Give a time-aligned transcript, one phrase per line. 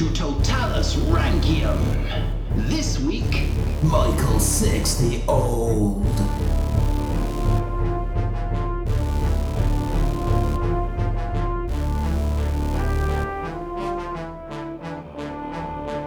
[0.00, 1.78] to Totalis Rankium.
[2.70, 3.50] This week,
[3.82, 6.06] Michael Six the Old.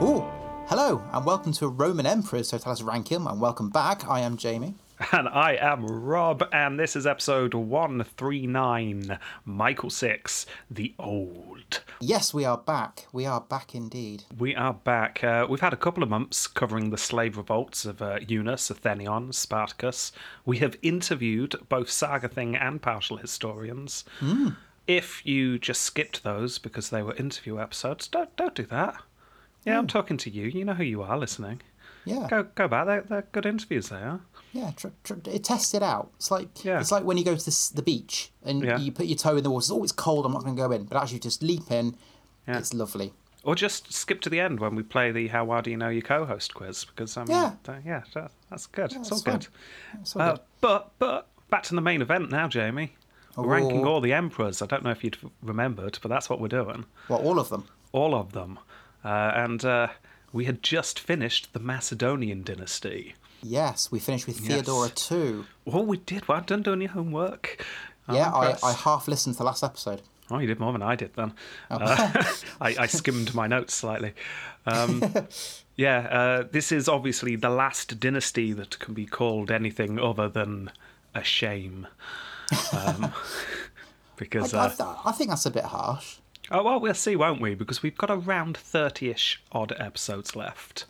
[0.02, 0.26] Ooh,
[0.66, 4.10] hello, and welcome to Roman Emperors Totalis Rankium, and welcome back.
[4.10, 4.74] I am Jamie.
[5.12, 11.82] And I am Rob, and this is episode 139 Michael 6 The Old.
[12.00, 13.08] Yes, we are back.
[13.12, 14.24] We are back indeed.
[14.38, 15.24] We are back.
[15.24, 19.34] Uh, we've had a couple of months covering the slave revolts of uh, Eunus, Athenion,
[19.34, 20.12] Spartacus.
[20.46, 24.06] We have interviewed both Saga Thing and partial historians.
[24.88, 28.96] If you just skipped those because they were interview episodes, don't, don't do that.
[29.66, 30.46] Yeah, I'm talking to you.
[30.48, 31.62] You know who you are listening.
[32.06, 32.86] Yeah, Go go back.
[32.86, 34.20] They're, they're good interviews, they are.
[34.54, 34.72] Yeah.
[34.78, 36.12] Tr- tr- it test it out.
[36.16, 36.80] It's like Yeah.
[36.80, 38.78] it's like when you go to the, the beach and Yeah.
[38.80, 39.74] you put your toe in the water.
[39.74, 40.26] Oh, it's cold.
[40.26, 40.86] I'm not going to go in.
[40.86, 41.98] But actually, just leap in.
[42.48, 42.58] Yeah.
[42.60, 43.12] It's lovely.
[43.44, 45.90] Or just skip to the end when we play the How Well Do You Know
[45.90, 47.54] Your Co-host quiz because um, Yeah.
[47.86, 48.94] yeah, that, that's good.
[48.94, 49.48] it's all good.
[50.00, 50.40] It's all Uh, good.
[50.62, 52.96] but but back to the main event now, Jamie.
[53.36, 53.90] We're ranking Oh.
[53.90, 54.62] all the emperors.
[54.62, 56.86] I don't know if you'd remembered, but that's what we're doing.
[57.10, 57.66] Well, all of them.
[57.92, 58.60] All of them,
[59.04, 59.88] uh, and uh,
[60.32, 63.16] we had just finished the Macedonian dynasty.
[63.44, 65.46] Yes, we finished with Theodora too.
[65.66, 66.28] Well, we did.
[66.28, 67.64] Well done doing your homework.
[68.08, 68.58] I'm Yeah, I.
[68.64, 70.02] I half listened to the last episode.
[70.32, 71.34] Oh, you did more than I did then.
[71.70, 71.78] Oh.
[71.80, 72.24] Uh,
[72.62, 74.14] I, I skimmed my notes slightly.
[74.66, 75.04] Um,
[75.76, 80.72] yeah, uh, this is obviously the last dynasty that can be called anything other than
[81.14, 81.88] a shame.
[82.72, 83.14] Um,
[84.16, 86.18] because, I, uh, I think that's a bit harsh.
[86.50, 87.54] oh, well, we'll see, won't we?
[87.54, 90.86] Because we've got around 30 ish odd episodes left.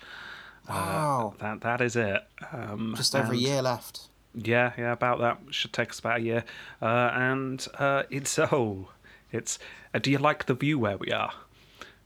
[0.69, 2.23] Wow, That That is it.
[2.51, 4.07] Um, just over a year left.
[4.35, 5.39] Yeah, yeah, about that.
[5.51, 6.43] Should take us about a year.
[6.81, 8.89] Uh, and uh, it's oh,
[9.31, 9.59] it's.
[9.93, 11.33] Uh, do you like the view where we are?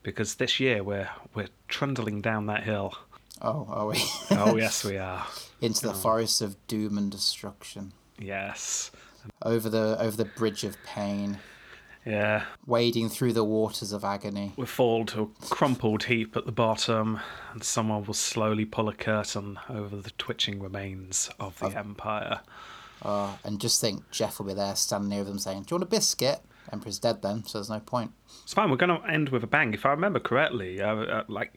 [0.03, 2.95] Because this year we're we're trundling down that hill.
[3.41, 4.03] Oh, are we?
[4.31, 5.25] Oh yes, we are.
[5.61, 7.93] Into the forests of doom and destruction.
[8.19, 8.91] Yes.
[9.41, 11.39] Over the over the bridge of pain.
[12.07, 14.53] Yeah, Wading through the waters of agony.
[14.55, 17.19] we fall to a crumpled heap at the bottom,
[17.51, 22.39] and someone will slowly pull a curtain over the twitching remains of the empire.
[23.01, 25.83] Uh, and just think Jeff will be there standing near them saying, Do you want
[25.83, 26.39] a biscuit?
[26.71, 28.11] Emperor's dead then, so there's no point.
[28.43, 28.69] It's fine.
[28.69, 29.73] We're going to end with a bang.
[29.73, 31.53] If I remember correctly, uh, uh, like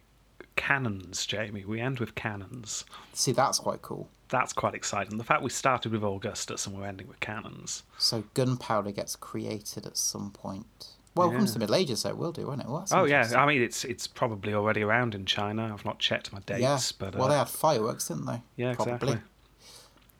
[0.55, 1.65] cannons, Jamie.
[1.65, 2.85] We end with cannons.
[3.13, 4.09] See, that's quite cool.
[4.31, 5.17] That's quite exciting.
[5.19, 7.83] The fact we started with Augustus and we're ending with cannons.
[7.99, 10.87] So gunpowder gets created at some point.
[11.13, 12.67] Well, it comes to the Middle Ages, so it will do, won't it?
[12.67, 13.29] Well, Oh yeah.
[13.35, 15.69] I mean it's it's probably already around in China.
[15.73, 16.79] I've not checked my dates, Yeah.
[16.97, 18.41] but uh, well, they had fireworks, didn't they?
[18.55, 18.93] yeah, Probably.
[18.93, 19.17] exactly.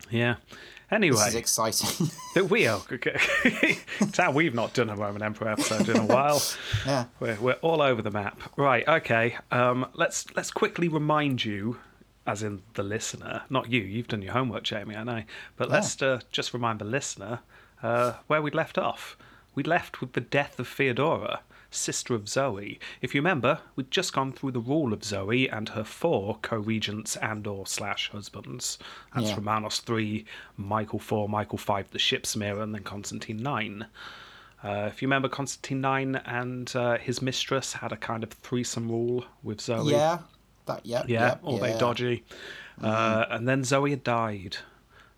[0.09, 0.35] Yeah.
[0.49, 0.57] This
[0.97, 2.09] Anyway, is exciting.
[2.35, 2.81] that we are.
[2.91, 6.41] it's how we've not done a Roman Emperor episode in a while.
[6.85, 7.05] yeah.
[7.22, 8.41] We're, we're all over the map.
[8.57, 9.38] Right, okay.
[9.51, 11.78] Um, let's let's quickly remind you,
[12.27, 13.81] as in the listener, not you.
[13.81, 14.95] You've done your homework, Jamie.
[14.95, 15.23] I know,
[15.57, 17.39] but let's uh, just remind the listener
[17.81, 19.17] uh, where we'd left off.
[19.55, 22.79] We'd left with the death of Theodora, sister of Zoe.
[23.01, 27.15] If you remember, we'd just gone through the rule of Zoe and her four co-regents
[27.17, 28.77] and/or slash husbands.
[29.15, 29.35] That's Yeah.
[29.35, 30.25] Romanos three,
[30.57, 33.87] Michael four, Michael five, the ship's mirror, and then Constantine nine.
[34.63, 38.89] Uh, if you remember, Constantine nine and uh, his mistress had a kind of threesome
[38.89, 39.91] rule with Zoe.
[39.91, 40.19] Yeah.
[40.75, 41.57] That, Yeah, yep, all yeah.
[41.59, 41.65] Mm-hmm.
[41.67, 42.23] very dodgy.
[42.81, 44.57] Uh, and then Zoe had died.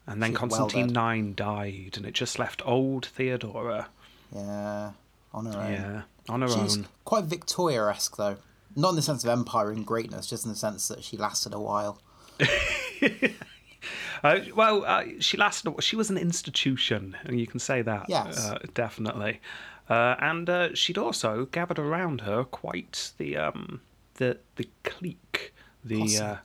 [0.06, 0.96] And then She's Constantine dead.
[0.96, 3.88] 9 died, and it just left old Theodora.
[4.36, 4.92] Yeah.
[5.34, 5.72] On her own.
[5.72, 6.88] Yeah, on her She's own.
[7.06, 8.36] quite Victoria esque, though.
[8.76, 11.54] Not in the sense of empire and greatness, just in the sense that she lasted
[11.54, 12.02] a while.
[14.24, 15.74] Uh, well, uh, she lasted.
[15.82, 18.06] She was an institution, and you can say that.
[18.08, 18.40] Yes.
[18.40, 19.42] uh, definitely.
[19.90, 23.82] Uh, and uh, she'd also gathered around her quite the um,
[24.16, 25.54] the the clique,
[25.84, 26.20] the Posse.
[26.20, 26.36] uh,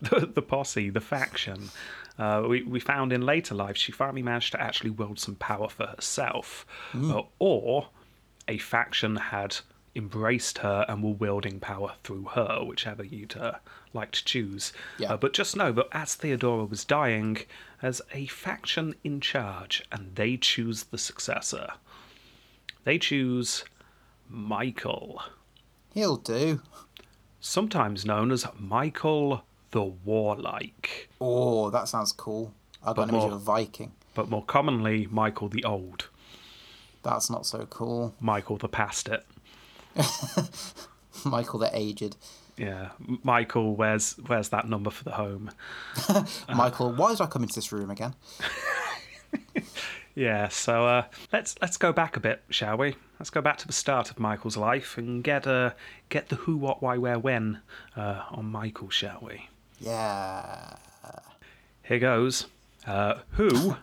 [0.00, 1.70] the, the posse, the faction.
[2.18, 5.68] Uh, we we found in later life she finally managed to actually wield some power
[5.68, 7.12] for herself, Mm.
[7.16, 7.88] uh, or
[8.46, 9.56] a faction had
[9.96, 13.52] embraced her and were wielding power through her, whichever you'd uh,
[13.92, 14.72] like to choose.
[14.98, 15.12] Yeah.
[15.14, 17.38] Uh, but just know that as Theodora was dying,
[17.80, 21.68] as a faction in charge, and they choose the successor.
[22.84, 23.64] They choose
[24.28, 25.22] Michael,
[25.94, 26.60] He'll do.
[27.48, 32.52] Sometimes known as Michael the Warlike, Oh, that sounds cool.
[32.82, 33.92] I've got But an image more- of a Viking.
[34.14, 36.08] but more commonly Michael the Old,
[37.02, 38.14] That's not so cool.
[38.20, 39.26] Michael the Past It.
[41.24, 42.16] Michael the Aged.
[42.56, 42.90] Yeah,
[43.22, 45.50] Michael, where's where's that number for the home?
[46.48, 48.14] Michael, why did I come into this room again?
[50.14, 52.94] Yeah, so uh, let's let's go back a bit, shall we?
[53.18, 55.70] Let's go back to the start of Michael's life and get uh,
[56.08, 57.60] get the who, what, why, where, when
[57.96, 59.48] uh, on Michael, shall we?
[59.80, 60.76] Yeah.
[61.82, 62.46] Here goes.
[62.86, 63.76] Uh, who?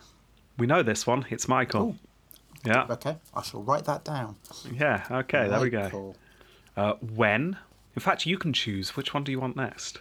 [0.57, 1.25] we know this one.
[1.29, 1.95] It's Michael.
[2.65, 4.35] Yeah, Okay, I shall write that down.
[4.71, 5.05] yeah.
[5.09, 6.15] Okay, there we go.
[6.77, 7.57] Uh, when?
[7.95, 8.95] In fact, you can choose.
[8.95, 9.99] Which one do you want next?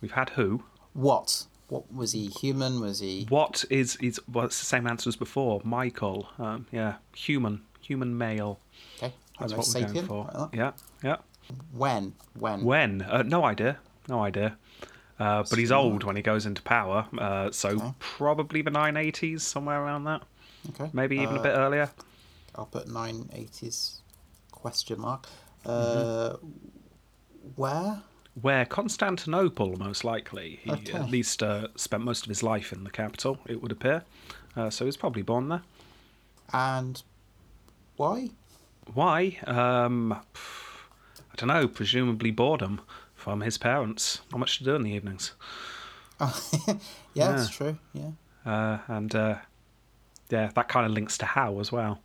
[0.00, 0.64] We've had who.
[0.92, 1.46] What?
[1.72, 2.26] What was he?
[2.40, 2.80] Human?
[2.80, 3.24] Was he?
[3.30, 5.62] What is is well, it's the same answer as before.
[5.64, 6.28] Michael.
[6.38, 8.58] Um, yeah, human, human male.
[8.98, 9.12] Okay.
[9.40, 10.30] That's what we're going for.
[10.34, 10.54] like.
[10.54, 10.72] Yeah,
[11.02, 11.16] yeah.
[11.72, 12.12] When?
[12.38, 12.62] When?
[12.64, 13.00] When?
[13.02, 13.78] Uh, no idea.
[14.06, 14.56] No idea.
[15.18, 17.94] Uh, but he's old when he goes into power, uh, so Okay.
[18.00, 20.22] probably the 980s, somewhere around that.
[20.70, 20.90] Okay.
[20.92, 21.90] Maybe even a Uh, bit earlier.
[22.54, 24.00] I'll put 980s
[24.50, 25.26] question mark.
[25.64, 26.46] Uh, Mm-hmm.
[27.56, 28.02] Where?
[28.40, 30.60] Where Constantinople, most likely.
[30.62, 30.92] He Okay.
[30.94, 34.04] at least uh, spent most of his life in the capital, it would appear.
[34.56, 35.62] Uh, so he's probably born there.
[36.52, 37.02] And
[37.96, 38.30] why?
[38.94, 39.38] Why?
[39.46, 41.68] Um, I don't know.
[41.68, 42.80] Presumably boredom
[43.14, 44.22] from his parents.
[44.32, 45.32] Not much to do in the evenings.
[47.14, 47.78] yeah, that's true.
[47.92, 48.10] Yeah.
[48.46, 49.36] Uh, and uh,
[50.30, 52.00] yeah, that kind of links to how as well.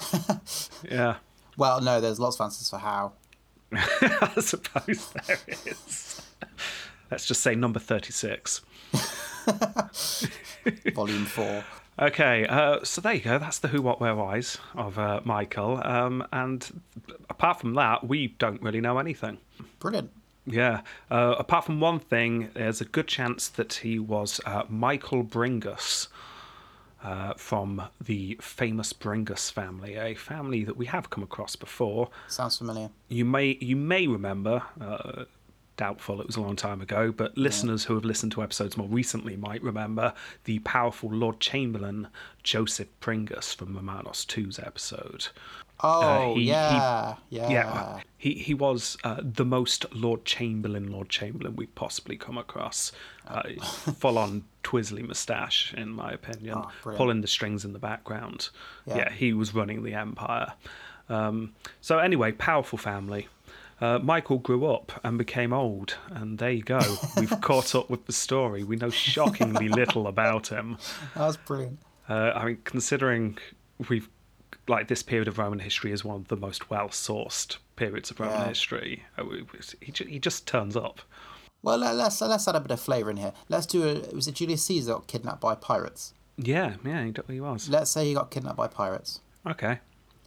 [0.90, 1.16] yeah,
[1.56, 3.12] Well, no, there's lots of answers for how.
[3.72, 6.22] I suppose there is.
[7.10, 8.62] Let's just say number 36.
[10.94, 11.64] Volume four.
[11.98, 13.38] Okay, uh, so there you go.
[13.38, 15.80] That's the who, what, where, whys of uh, Michael.
[15.82, 16.82] Um, and
[17.30, 19.38] apart from that, we don't really know anything.
[19.78, 20.10] Brilliant.
[20.44, 20.82] Yeah.
[21.10, 26.08] Uh, apart from one thing, there's a good chance that he was uh, Michael Bringas
[27.06, 32.10] uh, from the famous Bringas family, a family that we have come across before.
[32.26, 32.90] Sounds familiar.
[33.08, 34.62] You may you may remember.
[34.80, 35.24] Uh,
[35.76, 38.88] doubtful it was a long time ago but listeners who have listened to episodes more
[38.88, 40.14] recently might remember
[40.44, 42.08] the powerful lord chamberlain
[42.42, 45.28] joseph bringas from romanos 2's episode
[45.80, 47.48] Oh, he- he- yeah, yeah.
[47.50, 52.92] yeah, he he was uh, the most Lord Chamberlain, Lord Chamberlain we've possibly come across.
[53.28, 58.48] Uh, full on Twizzly moustache, in my opinion, Oh, pulling the strings in the background.
[58.86, 58.96] Yeah.
[58.96, 60.54] Yeah, he was running the empire.
[61.08, 63.28] Um, so anyway, powerful family.
[63.80, 66.80] Uh, Michael grew up and became old, and there you go.
[67.18, 68.64] We've caught up with the story.
[68.64, 70.78] We know shockingly little about him.
[71.14, 71.78] That was brilliant.
[72.08, 73.36] Uh, I mean, considering
[73.90, 74.08] we've
[74.68, 78.40] like this period of Roman history is one of the most well-sourced periods of Roman
[78.40, 78.48] Yeah.
[78.48, 79.04] history.
[79.16, 79.24] Uh,
[79.80, 81.00] He he just turns up.
[81.62, 83.32] Well, let- let's let's add a bit of flavour in here.
[83.48, 84.14] Let's do a.
[84.14, 86.12] Was it Julius Caesar got kidnapped by pirates?
[86.36, 87.68] Yeah, yeah, he, he was.
[87.68, 89.20] Let's say he got kidnapped by pirates.
[89.46, 89.78] Okay,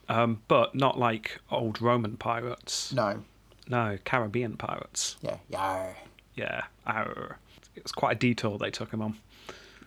[0.07, 2.91] um, but not like old Roman pirates.
[2.93, 3.23] No.
[3.67, 5.17] No, Caribbean pirates.
[5.21, 5.37] Yeah.
[5.49, 5.93] Yeah.
[6.35, 7.37] Yeah, arr.
[7.75, 9.17] it was quite a detour they took him on.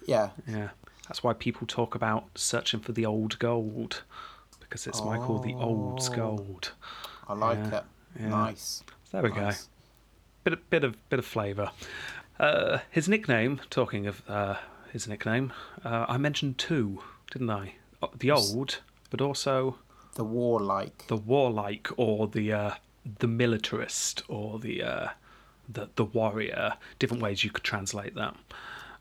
[0.06, 0.30] Yeah.
[0.46, 0.68] Yeah,
[1.08, 4.02] that's why people talk about searching for the old gold
[4.72, 6.72] because it's Michael the Old's gold.
[7.28, 7.84] I like Yeah, it.
[8.20, 8.28] yeah.
[8.28, 8.82] Nice.
[9.10, 9.50] There we go.
[10.44, 11.70] Bit of bit of bit of flavour.
[12.40, 13.60] Uh, his nickname.
[13.68, 14.54] Talking of uh,
[14.90, 15.52] his nickname,
[15.84, 17.74] uh, I mentioned two, didn't I?
[18.18, 18.80] The old,
[19.10, 19.76] but also
[20.14, 21.06] The warlike.
[21.08, 22.70] the warlike, or the uh,
[23.18, 25.08] the militarist, or the uh,
[25.68, 26.78] the the warrior.
[26.98, 28.34] Different ways you could translate that.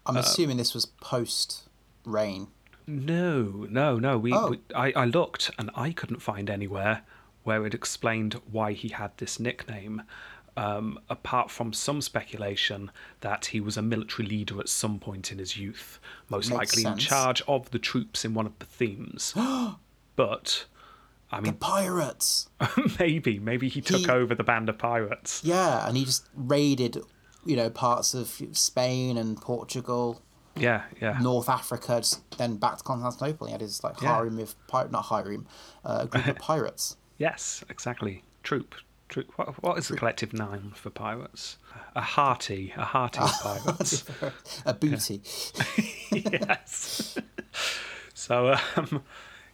[0.06, 1.70] I'm uh, assuming this was post
[2.04, 2.48] reign.
[2.88, 4.18] No, no, no.
[4.18, 4.50] We, Oh.
[4.52, 7.02] we I, I looked and I couldn't find anywhere
[7.44, 10.04] where it explained why he had this nickname.
[10.58, 15.40] Um, apart from some speculation that he was a military leader at some point in
[15.40, 15.98] his youth,
[16.30, 19.34] most Makes likely in charge of the troops in one of the themes.
[20.18, 20.66] but,
[21.32, 22.50] I The mean, pirates.
[23.00, 25.42] maybe, maybe he took He- over the band of pirates.
[25.44, 26.98] Yeah, and he just raided,
[27.46, 30.22] you know, parts of Spain and Portugal,
[30.56, 31.18] Yeah, yeah.
[31.22, 32.02] North Africa,
[32.38, 33.48] then back to Constantinople.
[33.48, 34.16] He had his like Yeah.
[34.16, 35.48] harem of pirate, not harem,
[35.86, 36.98] uh, a group of pirates.
[37.18, 38.24] Yes, exactly.
[38.44, 38.76] Troop.
[39.10, 39.32] Troop.
[39.38, 41.58] What, what is the collective noun for pirates?
[41.96, 42.74] A hearty.
[42.76, 44.06] A hearty of pirates.
[44.66, 45.22] a booty.
[46.12, 47.18] yes.
[48.14, 49.04] so, um,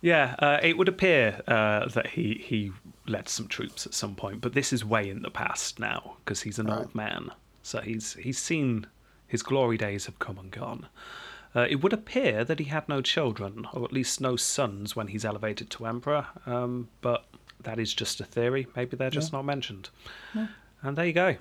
[0.01, 2.71] yeah, uh, it would appear uh, that he he
[3.07, 6.41] led some troops at some point, but this is way in the past now because
[6.41, 7.31] he's an old man.
[7.63, 8.85] So he's he's seen
[9.27, 10.87] his glory days have come and gone.
[11.55, 15.07] Uh, it would appear that he had no children, or at least no sons, when
[15.07, 16.27] he's elevated to emperor.
[16.45, 17.25] Um, but
[17.63, 18.67] that is just a theory.
[18.75, 19.89] Maybe they're just not mentioned.
[20.83, 21.35] And there you go.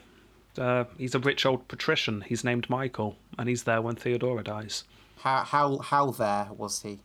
[0.57, 2.23] Uh, he's a rich old patrician.
[2.23, 4.85] He's named Michael, and he's there when Theodora dies.
[5.19, 7.01] How how how there was he?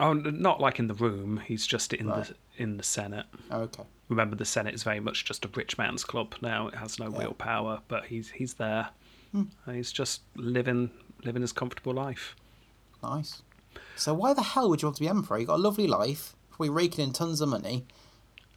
[0.00, 1.40] Oh, not like in the room.
[1.46, 2.26] He's just in Right.
[2.26, 3.26] the in the Senate.
[3.52, 3.84] Okay.
[4.08, 6.68] Remember, the Senate is very much just a rich man's club now.
[6.68, 8.88] It has no real power, but he's he's there.
[9.32, 10.90] And he's just living
[11.24, 12.36] living his comfortable life.
[13.02, 13.42] Nice.
[13.96, 15.38] So why the hell would you want to be emperor?
[15.38, 17.86] You got a lovely life, probably raking in tons of money.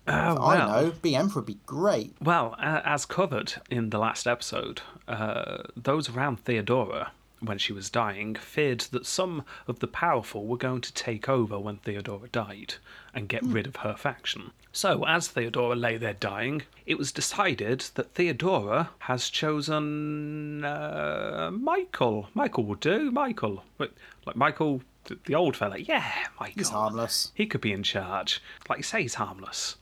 [0.07, 0.67] Oh, I well.
[0.69, 2.15] know, being emperor would be great.
[2.21, 7.11] Well, a- as covered in the last episode, uh, those around Theodora,
[7.41, 11.59] when she was dying, feared that some of the powerful were going to take over
[11.59, 12.75] when Theodora died
[13.13, 13.53] and get hmm.
[13.53, 14.51] rid of her faction.
[14.71, 22.27] So, as Theodora lay there dying, it was decided that Theodora has chosen uh, Michael.
[22.33, 23.09] Michael would do.
[23.11, 23.91] Michael, but
[24.25, 25.79] like Michael, th- the old fella.
[25.79, 26.05] Yeah,
[26.39, 26.53] Michael.
[26.55, 27.31] He's harmless.
[27.33, 28.41] He could be in charge.
[28.69, 29.75] Like you say, he's harmless.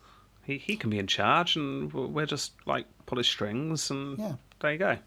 [0.46, 4.34] He he can be in charge, and we're just like pull his strings, and Yeah.
[4.62, 4.98] there you go.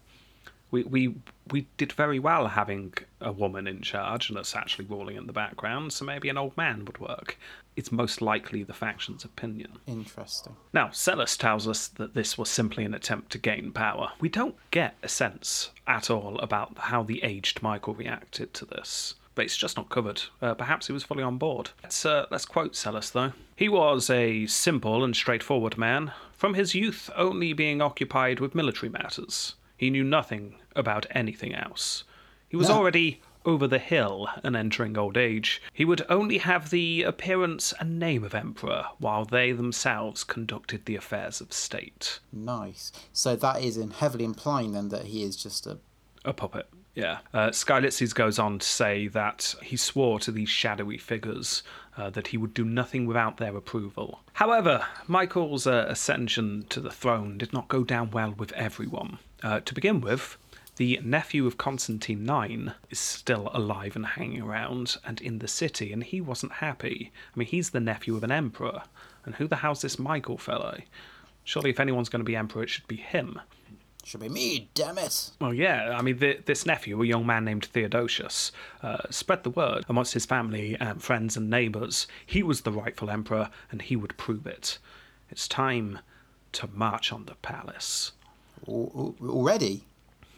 [0.69, 1.15] We we
[1.49, 5.33] we did very well having a woman in charge and us actually ruling in the
[5.33, 5.91] background.
[5.91, 7.37] So maybe an old man would work.
[7.75, 9.77] It's most likely the faction's opinion.
[9.87, 10.55] Interesting.
[10.73, 14.11] Now, Psellus tells us that this was simply an attempt to gain power.
[14.19, 19.15] We don't get a sense at all about how the aged Michael reacted to this.
[19.35, 20.21] But it's just not covered.
[20.41, 21.69] Uh, perhaps he was fully on board.
[21.81, 23.31] Let's, uh, let's quote Psellus, though.
[23.55, 28.89] He was a simple and straightforward man, from his youth only being occupied with military
[28.89, 29.55] matters.
[29.77, 32.03] He knew nothing about anything else.
[32.49, 32.75] He was No.
[32.75, 35.61] already over the hill and entering old age.
[35.73, 40.95] He would only have the appearance and name of emperor, while they themselves conducted the
[40.95, 42.19] affairs of state.
[42.31, 42.91] Nice.
[43.13, 45.79] So that is in heavily implying then that he is just a
[46.23, 46.67] A puppet.
[46.93, 47.19] Yeah.
[47.33, 51.63] Uh, Skylitzes goes on to say that he swore to these shadowy figures
[51.97, 54.19] uh, that he would do nothing without their approval.
[54.33, 59.19] However, Michael's uh, ascension to the throne did not go down well with everyone.
[59.41, 60.37] Uh, to begin with,
[60.81, 65.93] the nephew of Constantine IX is still alive and hanging around and in the city,
[65.93, 67.11] and he wasn't happy.
[67.35, 68.81] I mean, he's the nephew of an emperor,
[69.23, 70.79] and who the hell's this Michael fellow?
[71.43, 73.39] Surely, if anyone's going to be emperor, it should be him.
[74.03, 75.29] should be me, damn it.
[75.39, 79.51] Well, yeah, I mean, th this nephew, a young man named Theodosius, uh, spread the
[79.51, 82.07] word amongst his family and friends and neighbours.
[82.25, 84.79] He was the rightful emperor, and he would prove it.
[85.29, 85.99] It's time
[86.53, 88.13] to march on the palace.
[88.67, 89.85] Al- al- Already?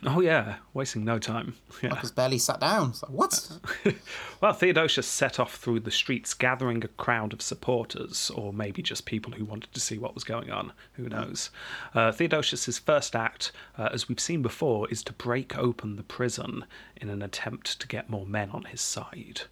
[0.05, 1.55] Oh, yeah, wasting no time.
[1.81, 1.89] Yeah.
[1.89, 2.93] Michael's barely sat down.
[3.01, 3.51] Like, what?
[4.41, 9.05] Well, Theodosius set off through the streets, gathering a crowd of supporters, or maybe just
[9.05, 10.74] people who wanted to see what was going on.
[10.93, 11.50] Who knows?
[11.93, 16.65] Uh, Theodosius's first act, uh, as we've seen before, is to break open the prison
[16.98, 19.43] in an attempt to get more men on his side.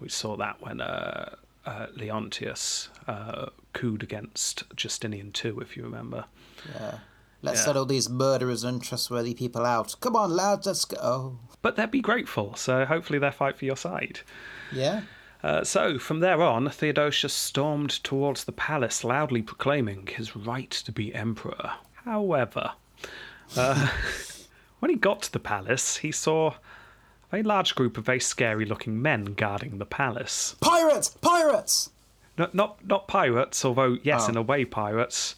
[0.00, 6.24] We saw that when uh, uh, Leontius uh, cooed against Justinian II, if you remember.
[7.40, 7.66] Let's Yeah.
[7.66, 9.94] settle these murderers and untrustworthy people out.
[10.00, 11.38] Come on, lads, let's go.
[11.62, 14.20] But they'd be grateful, so hopefully they'll fight for your side.
[14.72, 15.02] Yeah?
[15.42, 20.90] Uh, so, from there on, Theodosius stormed towards the palace, loudly proclaiming his right to
[20.90, 21.72] be emperor.
[22.04, 22.72] However,
[23.56, 23.88] uh,
[24.80, 26.54] when he got to the palace, he saw a
[27.30, 30.56] very large group of very scary looking men guarding the palace.
[30.60, 31.10] Pirates!
[31.20, 31.90] Pirates!
[32.36, 34.30] Not, not, not pirates, although, yes, Oh.
[34.30, 35.36] in a way, pirates.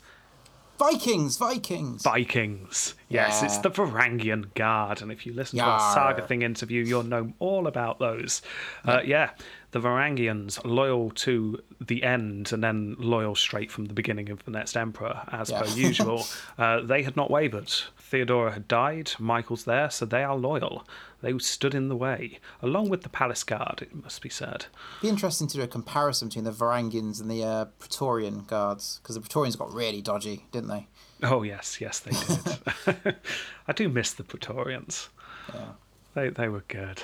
[0.80, 1.36] Vikings!
[1.36, 2.02] Vikings!
[2.02, 2.94] Vikings.
[3.10, 7.02] Yes, it's the Varangian Guard, and if you listen to our Saga Thing interview, you'll
[7.02, 8.40] know all about those.
[8.86, 9.32] Uh, yeah,
[9.72, 14.52] the Varangians, loyal to the end and then loyal straight from the beginning of the
[14.52, 15.60] next emperor, as Yeah.
[15.60, 16.24] per usual.
[16.56, 17.70] Uh, they had not wavered.
[18.10, 20.84] Theodora had died, Michael's there, so they are loyal.
[21.22, 24.66] They stood in the way, along with the palace guard, it must be said.
[25.00, 29.14] Be interesting to do a comparison between the Varangians and the uh, Praetorian guards, because
[29.14, 30.88] the Praetorians got really dodgy, didn't they?
[31.22, 33.16] Oh yes, yes they did.
[33.68, 35.08] I do miss the Praetorians.
[36.14, 37.02] They they were good.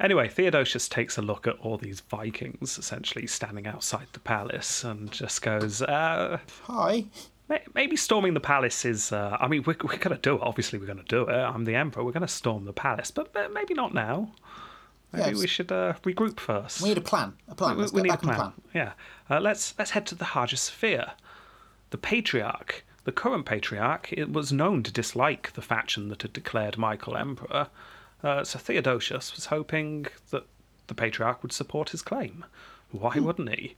[0.00, 5.12] Anyway, Theodosius takes a look at all these Vikings essentially standing outside the palace and
[5.12, 7.04] just goes, uh, Hi.
[7.52, 9.12] May- maybe storming the palace is.
[9.12, 10.42] Uh, I mean, we're, we're going to do it.
[10.42, 11.34] Obviously, we're going to do it.
[11.34, 12.04] I'm the emperor.
[12.04, 14.32] We're going to storm the palace, but, but maybe not now.
[15.12, 16.80] Maybe Yeah, we should uh, regroup first.
[16.80, 17.34] We need a plan.
[17.48, 17.76] A plan.
[17.76, 18.34] We, we need a plan.
[18.36, 18.52] plan.
[18.74, 18.92] Yeah.
[19.30, 21.14] Uh, let's let's head to the Hagia Sophia.
[21.90, 26.78] The patriarch, the current patriarch, it was known to dislike the faction that had declared
[26.78, 27.68] Michael emperor.
[28.24, 30.46] Uh, so Theodosius was hoping that
[30.86, 32.46] the patriarch would support his claim.
[32.90, 33.76] Why wouldn't he?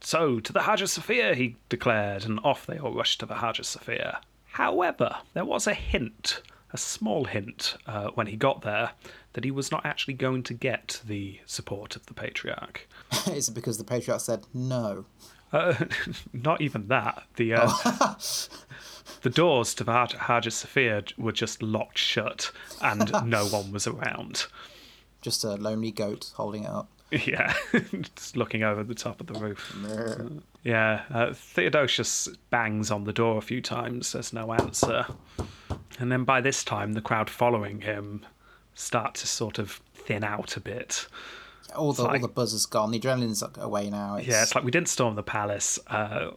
[0.00, 3.64] So, to the Hagia Sophia, he declared, and off they all rushed to the Hagia
[3.64, 4.20] Sophia.
[4.52, 6.40] However, there was a hint,
[6.72, 8.92] a small hint, uh, when he got there,
[9.32, 12.88] that he was not actually going to get the support of the patriarch.
[13.26, 15.04] Is it because the patriarch said no?
[15.52, 15.74] Uh,
[16.32, 17.24] not even that.
[17.36, 17.72] The uh,
[19.22, 22.52] the doors to the Hag- Hagia Sophia were just locked shut,
[22.82, 24.46] and no one was around.
[25.20, 26.88] Just a lonely goat holding it up.
[27.26, 27.54] Yeah,
[28.14, 29.74] just looking over the top of the roof.
[30.62, 34.12] Yeah, uh, Theodosius bangs on the door a few times.
[34.12, 35.06] There's no answer,
[35.98, 38.26] and then by this time, the crowd following him
[38.74, 41.06] start to sort of thin out a bit.
[41.74, 42.90] All the like- all the buzz is gone.
[42.90, 44.16] The adrenaline's away now.
[44.16, 45.78] It's, Yeah, it's like we didn't storm the palace.
[45.86, 46.32] Uh,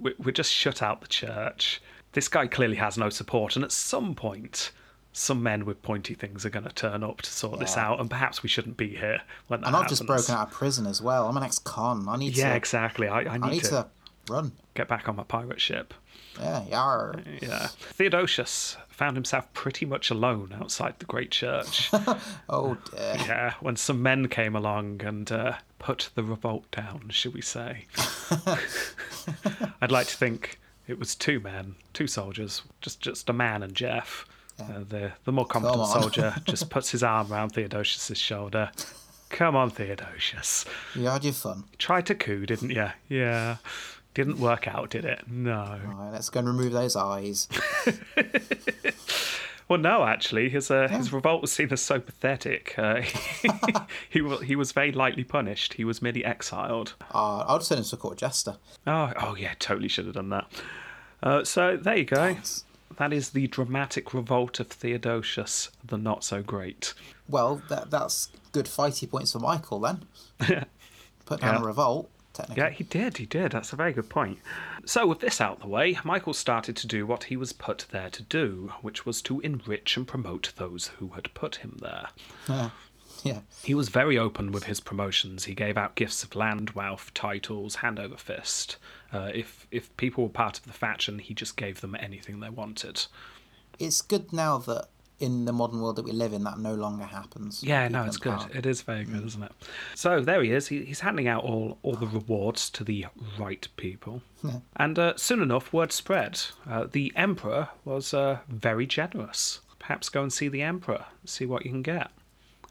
[0.00, 1.80] we, we just shut out the church.
[2.12, 4.72] This guy clearly has no support, and at some point,
[5.12, 8.08] some men with pointy things are going to turn up to sort this out, and
[8.08, 9.98] perhaps we shouldn't be here when that and I've happens.
[10.00, 11.28] just broken out of prison as well.
[11.28, 12.06] I'm an ex-con.
[12.08, 12.48] I need Yeah, to.
[12.50, 13.08] Yeah, exactly.
[13.08, 13.86] I, I need, I need to, to
[14.28, 14.52] run.
[14.74, 15.94] get back on my pirate ship.
[16.38, 17.14] Yeah, yar.
[17.42, 17.66] Yeah.
[17.66, 21.90] Theodosius found himself pretty much alone outside the great church.
[22.48, 23.14] Oh dear.
[23.26, 27.86] yeah, when some men came along and uh, put the revolt down, should we say?
[29.80, 33.74] I'd like to think it was two men, two soldiers, just just a man and
[33.74, 34.24] Jeff.
[34.60, 38.70] Uh, the the more competent soldier just puts his arm around Theodosius's shoulder.
[39.30, 40.64] Come on, Theodosius.
[40.94, 41.64] You had your fun.
[41.78, 42.88] Tried to coup, didn't you?
[43.08, 43.56] Yeah.
[44.14, 45.24] Didn't work out, did it?
[45.28, 45.78] No.
[45.84, 47.46] Right, let's go and remove those eyes.
[49.68, 52.74] Well, no, actually, his uh, his revolt was seen as so pathetic.
[52.78, 53.02] Uh,
[54.08, 55.74] he wa- he was very lightly punished.
[55.74, 56.94] He was merely exiled.
[57.14, 58.56] Uh, I'll just send him to court jester.
[58.86, 60.46] Oh, oh yeah, totally should have done that.
[61.22, 62.38] Uh, so there you go.
[62.98, 66.94] That is the dramatic revolt of Theodosius, the not so great.
[67.28, 70.04] Well, that that's good fighty points for Michael then.
[71.26, 71.60] Put down Yeah.
[71.62, 72.10] a revolt.
[72.54, 73.16] Yeah, he did.
[73.16, 73.50] He did.
[73.50, 74.38] That's a very good point.
[74.84, 78.10] So, with this out the way, Michael started to do what he was put there
[78.10, 82.08] to do, which was to enrich and promote those who had put him there.
[82.48, 82.70] Yeah.
[83.24, 83.40] Yeah.
[83.62, 85.44] He was very open with his promotions.
[85.44, 88.76] He gave out gifts of land, wealth, titles, hand over fist.
[89.12, 92.50] Uh, if if people were part of the faction, he just gave them anything they
[92.50, 93.06] wanted.
[93.78, 94.88] It's good now that
[95.20, 97.62] in the modern world that we live in, that no longer happens.
[97.62, 98.38] Yeah, no, it's good.
[98.54, 99.52] It is very good, isn't it?
[99.94, 100.68] So there he is.
[100.68, 103.06] He, he's handing out all, all the rewards to the
[103.38, 104.22] right people.
[104.76, 106.40] And uh, soon enough, word spread.
[106.68, 109.60] Uh, the Emperor was uh, very generous.
[109.80, 112.10] Perhaps go and see the Emperor, see what you can get.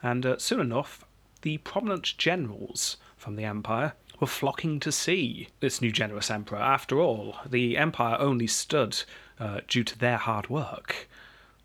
[0.01, 1.05] And uh, soon enough,
[1.41, 6.59] the prominent generals from the Empire were flocking to see this new generous Emperor.
[6.59, 9.03] After all, the Empire only stood
[9.39, 11.07] uh, due to their hard work.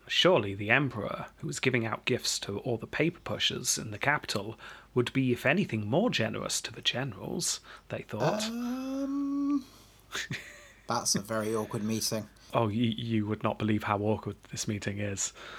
[0.07, 3.97] Surely the Emperor, who was giving out gifts to all the paper pushers in the
[3.97, 4.59] capital,
[4.93, 8.43] would be, if anything, more generous to the generals, they thought.
[8.43, 9.65] Um,
[10.87, 12.27] that's a very awkward meeting.
[12.53, 15.33] Oh, you, you would not believe how awkward this meeting is.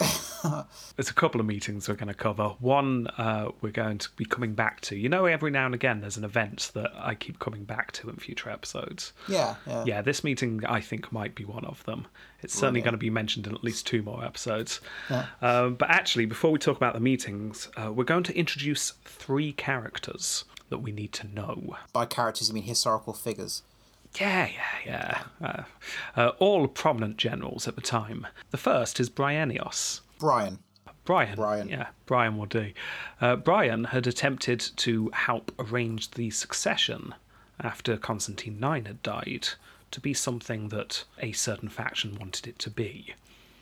[0.96, 2.48] There's a couple of meetings we're going to cover.
[2.60, 4.96] One uh, we're going to be coming back to.
[4.96, 8.10] You know, every now and again there's an event that I keep coming back to
[8.10, 9.14] in future episodes.
[9.26, 9.84] Yeah, yeah.
[9.86, 12.06] Yeah, this meeting I think might be one of them.
[12.42, 14.80] It's certainly going to be mentioned in at least two more episodes.
[15.40, 19.52] Um, but actually, before we talk about the meetings, uh, we're going to introduce three
[19.52, 21.76] characters that we need to know.
[21.92, 23.62] By characters, you mean historical figures.
[24.20, 25.46] Yeah, yeah, yeah.
[25.46, 25.62] Uh,
[26.16, 28.26] uh, all prominent generals at the time.
[28.50, 30.00] The first is Bryennios.
[30.18, 30.60] Brian.
[31.04, 31.36] Brian.
[31.36, 31.68] Brian.
[31.68, 32.72] Yeah, Brian will do.
[33.20, 37.14] Uh, Brian had attempted to help arrange the succession
[37.60, 39.48] after Constantine IX had died
[39.90, 43.14] to be something that a certain faction wanted it to be.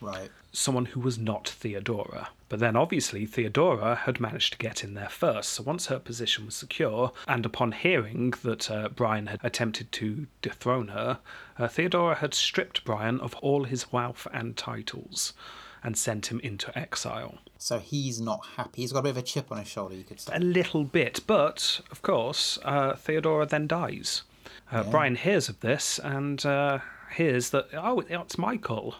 [0.03, 0.29] Right.
[0.51, 2.29] Someone who was not Theodora.
[2.49, 6.45] But then obviously Theodora had managed to get in there first, so once her position
[6.45, 11.19] was secure, and upon hearing that uh, Brian had attempted to dethrone her,
[11.57, 15.33] uh, Theodora had stripped Brian of all his wealth and titles
[15.81, 17.39] and sent him into exile.
[17.57, 18.81] So he's not happy.
[18.81, 20.33] He's got a bit of a chip on his shoulder, you could say.
[20.35, 24.23] A little bit, but of course, uh, Theodora then dies.
[24.71, 26.79] Uh, Brian hears of this and uh,
[27.15, 28.95] hears that, oh, it's Michael.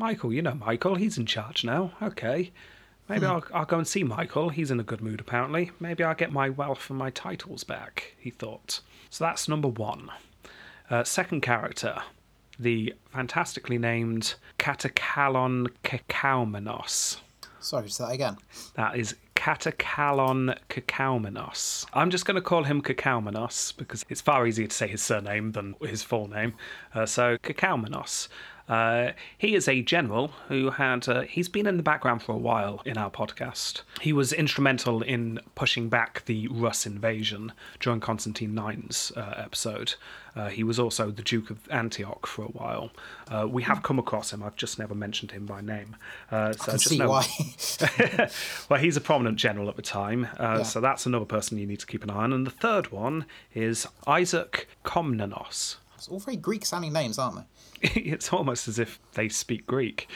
[0.00, 1.92] Michael, you know Michael, he's in charge now.
[2.00, 2.52] Okay.
[3.06, 4.48] Maybe I'll, I'll go and see Michael.
[4.48, 5.72] He's in a good mood, apparently.
[5.78, 8.80] Maybe I'll get my wealth and my titles back, he thought.
[9.10, 10.10] So that's number one.
[10.88, 11.98] Uh, second character,
[12.58, 17.18] the fantastically named Catacalon Cacaumenos.
[17.58, 18.38] Sorry, say that again.
[18.76, 21.84] That is Catacalon Cacaumenos.
[21.92, 25.52] I'm just going to call him Cacaumenos because it's far easier to say his surname
[25.52, 26.54] than his full name.
[26.94, 28.28] Uh, so, Cacaumenos.
[28.70, 32.38] Uh, he is a general who had, uh, he's been in the background for a
[32.38, 33.82] while in our podcast.
[34.00, 39.94] He was instrumental in pushing back the Rus invasion during Constantine IX's uh, episode.
[40.36, 42.90] Uh, he was also the Duke of Antioch for a while.
[43.28, 45.96] Uh, we have come across him, I've just never mentioned him by name.
[46.30, 47.26] Uh, so I can just see know- why.
[48.68, 50.62] well, he's a prominent general at the time, uh, Yeah.
[50.62, 52.32] so that's another person you need to keep an eye on.
[52.32, 55.76] And the third one is Isaac Komnenos.
[55.96, 57.42] it's all very Greek sounding names, aren't they?
[57.94, 60.08] it's almost as if they speak Greek.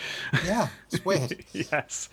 [0.45, 1.45] Yeah, it's weird.
[1.53, 2.09] yes.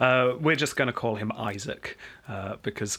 [0.00, 1.96] Uh, we're just going to call him Isaac
[2.28, 2.98] uh, because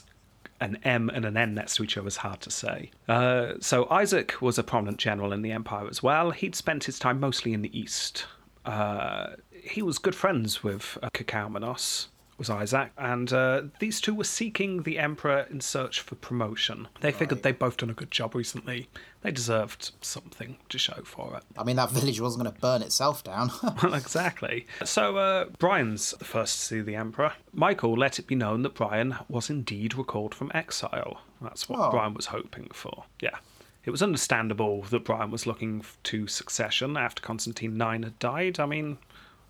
[0.60, 2.90] an M and an N next to each other is hard to say.
[3.08, 6.30] Uh, so Isaac was a prominent general in the empire as well.
[6.30, 8.26] He'd spent his time mostly in the east.
[8.64, 12.06] Uh, he was good friends with uh, Cacaumenos,
[12.38, 16.86] was Isaac, and uh, these two were seeking the Emperor in search for promotion.
[17.00, 18.88] They figured they'd both done a good job recently.
[19.22, 21.42] They deserved something to show for it.
[21.58, 23.50] I mean, that village wasn't going to burn itself down.
[23.82, 24.66] Well, exactly.
[24.84, 27.32] So, uh, Brian's the first to see the Emperor.
[27.52, 31.20] Michael let it be known that Brian was indeed recalled from exile.
[31.40, 31.90] That's what Oh.
[31.90, 33.04] Brian was hoping for.
[33.20, 33.36] Yeah.
[33.84, 38.58] It was understandable that Brian was looking to succession after Constantine IX had died.
[38.60, 38.98] I mean,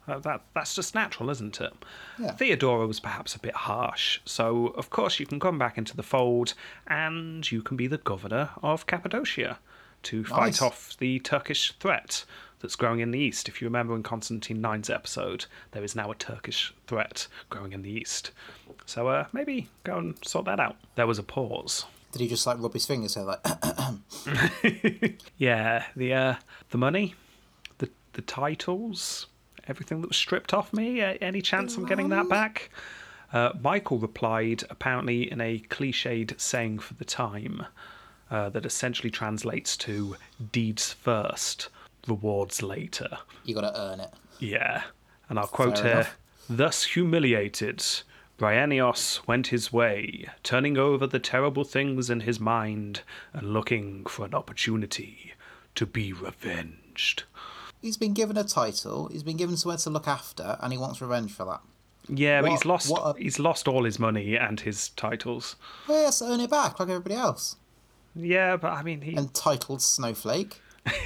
[0.07, 1.73] that that's just natural, isn't it?
[2.19, 2.33] Yeah.
[2.33, 6.03] Theodora was perhaps a bit harsh, so of course you can come back into the
[6.03, 6.55] fold
[6.87, 9.59] and you can be the governor of Cappadocia
[10.05, 12.25] to fight off the Turkish threat
[12.61, 13.49] that's growing in the east.
[13.49, 17.83] If you remember in Constantine IX's episode, there is now a Turkish threat growing in
[17.83, 18.31] the east.
[18.87, 20.77] So uh, maybe go and sort that out.
[20.95, 21.85] There was a pause.
[22.13, 23.41] Did he just like rub his fingers here, like,
[25.37, 26.35] Yeah, the uh,
[26.71, 27.15] the money,
[27.79, 29.27] the the titles,
[29.69, 31.03] everything that was stripped off me.
[31.03, 32.71] Uh, any chance I'm getting that back?
[33.33, 37.67] Uh, Michael replied, apparently in a cliched saying for the time,
[38.31, 40.17] uh, that essentially translates to
[40.53, 41.69] "deeds first,
[42.07, 44.13] rewards later." you got to earn it?
[44.39, 44.83] Yeah,
[45.29, 46.19] and I'll quote Fair here: enough.
[46.49, 47.85] "Thus humiliated."
[48.39, 53.01] Bryennios went his way, turning over the terrible things in his mind
[53.33, 55.33] and looking for an opportunity
[55.75, 57.25] to be revenged.
[57.83, 61.01] He's been given a title, he's been given somewhere to look after, and he wants
[61.01, 61.61] revenge for that.
[62.09, 62.91] Yeah, but he's lost.
[62.97, 65.57] a- He's lost all his money and his titles.
[65.89, 67.57] Well, he has to earn it back like everybody else.
[68.15, 70.61] Yeah, but I mean, he Entitled snowflake.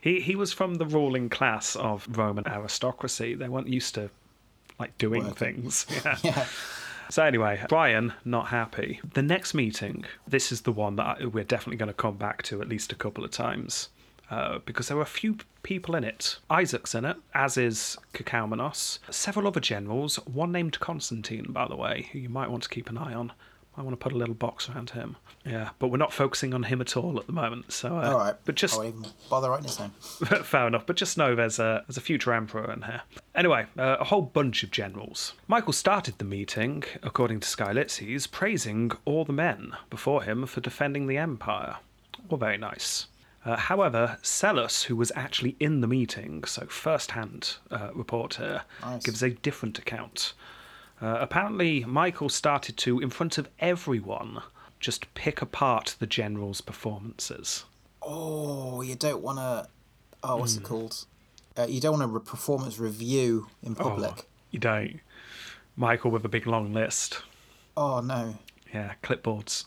[0.00, 3.34] he he was from the ruling class of Roman aristocracy.
[3.34, 4.10] They weren't used to
[4.78, 5.62] like doing Working.
[5.62, 5.86] things.
[6.04, 6.16] Yeah.
[6.22, 6.46] Yeah.
[7.10, 9.00] So anyway, Brian not happy.
[9.14, 12.42] The next meeting, this is the one that I, we're definitely going to come back
[12.44, 13.88] to at least a couple of times.
[14.30, 16.38] Uh, because there were a few people in it.
[16.48, 19.00] Isaac's in it, as is Kakaumenos.
[19.10, 22.88] Several other generals, one named Constantine, by the way, who you might want to keep
[22.88, 23.32] an eye on.
[23.76, 25.18] I want to put a little box around him.
[25.44, 27.70] Yeah, but we're not focusing on him at all at the moment.
[27.70, 28.34] So, uh, All right.
[28.46, 29.90] but just I won't even bother writing his name.
[30.42, 33.02] Fair enough, but just know there's a there's a future emperor in here.
[33.34, 35.34] Anyway, uh, a whole bunch of generals.
[35.48, 41.08] Michael started the meeting, according to Skylitzes, praising all the men before him for defending
[41.08, 41.76] the empire.
[42.30, 43.06] All very nice.
[43.48, 49.02] Uh, however, Psellus, who was actually in the meeting, so first-hand uh, report here, Nice.
[49.04, 50.34] gives a different account.
[51.00, 54.42] Uh, apparently, Michael started to, in front of everyone,
[54.80, 57.64] just pick apart the generals' performances.
[58.02, 59.68] Oh, you don't want to.
[60.22, 60.60] Oh, what's Hmm.
[60.60, 61.06] it called?
[61.56, 64.12] Uh, you don't want a re- performance review in public.
[64.18, 65.00] Oh, you don't.
[65.74, 67.22] Michael with a big long list.
[67.78, 68.36] Oh, no.
[68.74, 69.64] Yeah, clipboards,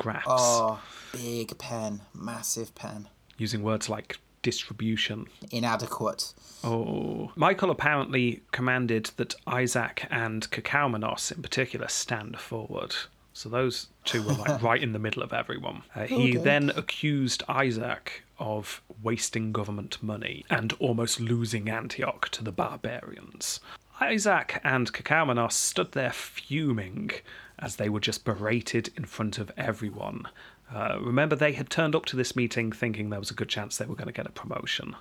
[0.00, 0.80] graphs, Oh,
[1.12, 3.08] big pen, massive pen,
[3.38, 5.26] using words like distribution.
[5.50, 6.32] inadequate.
[6.64, 7.30] Oh.
[7.36, 12.94] Michael apparently commanded that Isaac and Kakaumenos in particular stand forward.
[13.32, 15.82] So those two were like right in the middle of everyone.
[15.94, 16.38] Uh, he Okay.
[16.38, 23.60] then accused Isaac of wasting government money and almost losing Antioch to the barbarians.
[24.00, 27.10] Isaac and Kakaumenos stood there fuming
[27.58, 30.26] as they were just berated in front of everyone.
[30.74, 33.76] Uh, remember, they had turned up to this meeting thinking there was a good chance
[33.76, 34.96] they were going to get a promotion.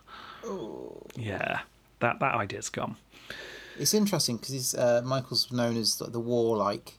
[1.15, 1.61] Yeah,
[1.99, 2.97] that that idea's gone.
[3.77, 6.95] It's interesting because uh, Michael's known as the, the warlike,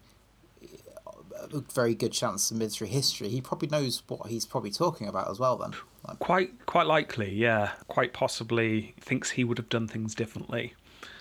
[1.52, 3.28] a very good chance of military history.
[3.28, 5.56] He probably knows what he's probably talking about as well.
[5.56, 5.74] Then,
[6.06, 7.72] like, Quite quite likely, yeah.
[7.88, 10.74] Quite possibly thinks he would have done things differently.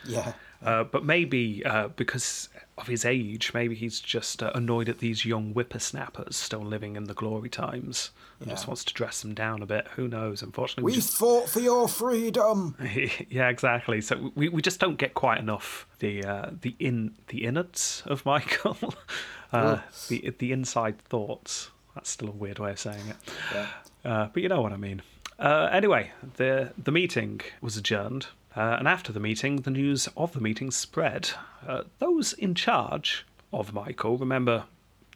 [0.06, 5.00] yeah, Uh, but maybe uh, because of his age, maybe he's just uh, annoyed at
[5.00, 9.34] these young whippersnappers still living in the glory times and just wants to dress them
[9.34, 9.88] down a bit.
[9.96, 10.42] Who knows?
[10.42, 12.76] Unfortunately, we we just fought for your freedom.
[13.30, 14.02] yeah, exactly.
[14.02, 18.26] So we, we just don't get quite enough the uh, the in the innards of
[18.26, 18.78] Michael,
[19.54, 21.72] uh, the the inside thoughts.
[21.96, 23.16] That's still a weird way of saying it.
[23.54, 23.68] Yeah.
[24.06, 25.02] Uh, but you know what I mean.
[25.38, 30.34] Uh, anyway, the the meeting was adjourned, uh, and after the meeting, the news of
[30.34, 31.32] the meeting spread.
[31.68, 34.66] Uh, those in charge of Michael, remember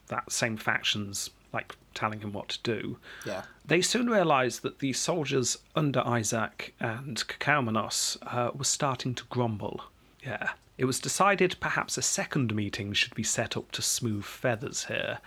[0.07, 2.97] that same factions like telling him what to do.
[3.25, 3.43] Yeah.
[3.65, 9.81] They soon realised that the soldiers under Isaac and Kakaumenos uh, were starting to grumble.
[10.25, 10.51] Yeah.
[10.77, 15.19] It was decided perhaps a second meeting should be set up to smooth feathers here.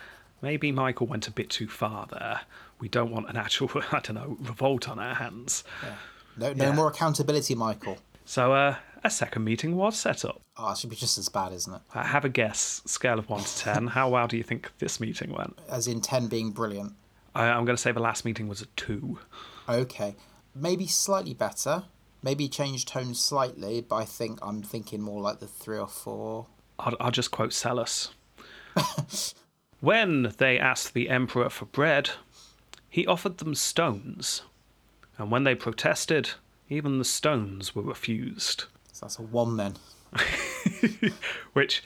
[0.43, 2.41] Maybe Michael went a bit too far there.
[2.81, 5.65] We don't want an actual, I don't know, revolt on our hands.
[6.37, 6.73] No, no Yeah.
[6.75, 7.99] more accountability, Michael.
[8.25, 10.41] So uh, a second meeting was set up.
[10.57, 11.81] Oh, it should be just as bad, isn't it?
[11.95, 13.87] Uh, have a guess, scale of 1 to 10.
[13.89, 15.59] How well do you think this meeting went?
[15.69, 16.95] As in ten being brilliant.
[17.35, 19.19] I, I'm going to say the last meeting was a 2.
[19.69, 20.17] Okay,
[20.55, 21.85] maybe slightly better.
[22.23, 26.47] Maybe change tone slightly, but I think I'm thinking more like the three or four.
[26.79, 28.09] I'll, I'll just quote Psellus.
[29.81, 32.11] when they asked the emperor for bread,
[32.89, 34.43] he offered them stones,
[35.19, 36.31] and when they protested,
[36.69, 38.65] even the stones were refused.
[38.93, 39.75] So that's a one then.
[41.53, 41.83] Which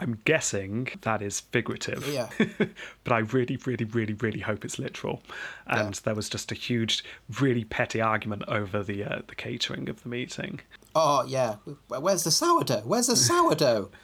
[0.00, 2.06] I'm guessing that is figurative.
[2.08, 2.28] Yeah.
[3.04, 5.22] but I really, really, really, really hope it's literal.
[5.66, 6.00] And Yeah.
[6.04, 7.04] there was just a huge,
[7.40, 10.60] really petty argument over the uh, the catering of the meeting.
[10.94, 11.56] Oh yeah.
[11.88, 12.82] Where's the sourdough?
[12.84, 13.90] Where's the sourdough?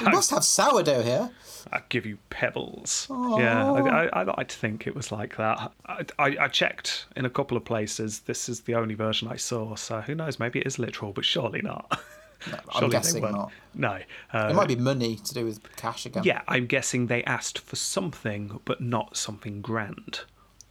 [0.00, 1.30] We must have sourdough here.
[1.72, 3.06] I give you pebbles.
[3.10, 5.72] Yeah, I, I, I think it was like that.
[5.86, 8.20] I, I, I checked in a couple of places.
[8.20, 10.38] This is the only version I saw, so who knows?
[10.38, 12.00] Maybe it is literal, but surely not.
[12.46, 13.50] I'm Surely guessing weren't.
[13.74, 13.98] No.
[14.32, 16.24] Uh, It might be money to do with cash again.
[16.24, 20.20] Yeah, I'm guessing they asked for something, but not something grand.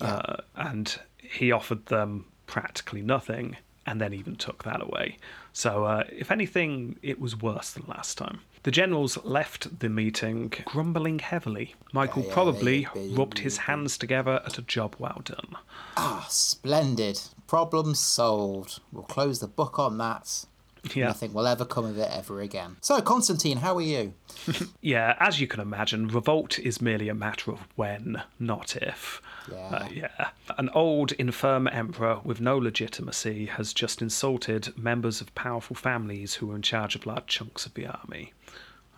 [0.01, 5.17] Uh, and he offered them practically nothing, and then even took that away.
[5.53, 8.41] So, uh, if anything, it was worse than last time.
[8.63, 11.75] The generals left the meeting grumbling heavily.
[11.93, 15.55] Michael yeah, probably yeah, rubbed his hands together at a job well done.
[15.95, 17.19] Ah, splendid.
[17.47, 18.79] Problem solved.
[18.91, 20.45] We'll close the book on that.
[20.93, 21.07] Yeah.
[21.07, 22.77] Nothing will ever come of it ever again.
[22.81, 24.13] So, Constantine, how are you?
[24.81, 29.21] Yeah, as you can imagine, revolt is merely a matter of when, not if.
[29.51, 29.57] Yeah.
[29.57, 30.29] Uh, yeah.
[30.57, 36.51] An old, infirm emperor with no legitimacy has just insulted members of powerful families who
[36.51, 38.31] are in charge of large chunks of the army.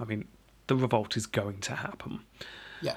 [0.02, 0.28] I mean,
[0.68, 2.22] the revolt is going to happen.
[2.82, 2.96] Yeah.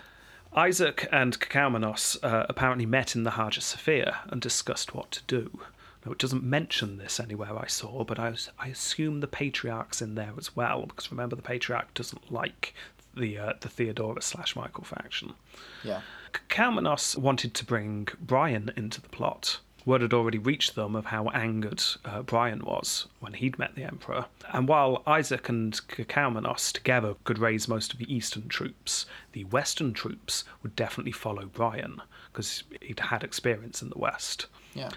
[0.55, 5.61] Isaac and Kakaumenos uh, apparently met in the Hagia Sophia and discussed what to do.
[6.05, 10.03] Now, it doesn't mention this anywhere I saw, but I, was, I assume the Patriarch's
[10.03, 12.75] in there as well, because remember, the Patriarch doesn't like
[13.17, 15.35] the, uh, the Theodora's slash Michael faction.
[15.83, 16.03] Yeah.
[16.49, 19.61] Kalmanos wanted to bring Brian into the plot.
[19.87, 23.85] Word had already reached them of how angered uh, Brian was when he'd met the
[23.85, 24.27] Emperor.
[24.53, 25.75] And while Isaac and
[26.09, 31.47] Kalmanos together could raise most of the eastern troops, the western troops would definitely follow
[31.47, 32.01] Brian,
[32.33, 34.47] because he'd had experience in the west.
[34.75, 34.91] Yeah.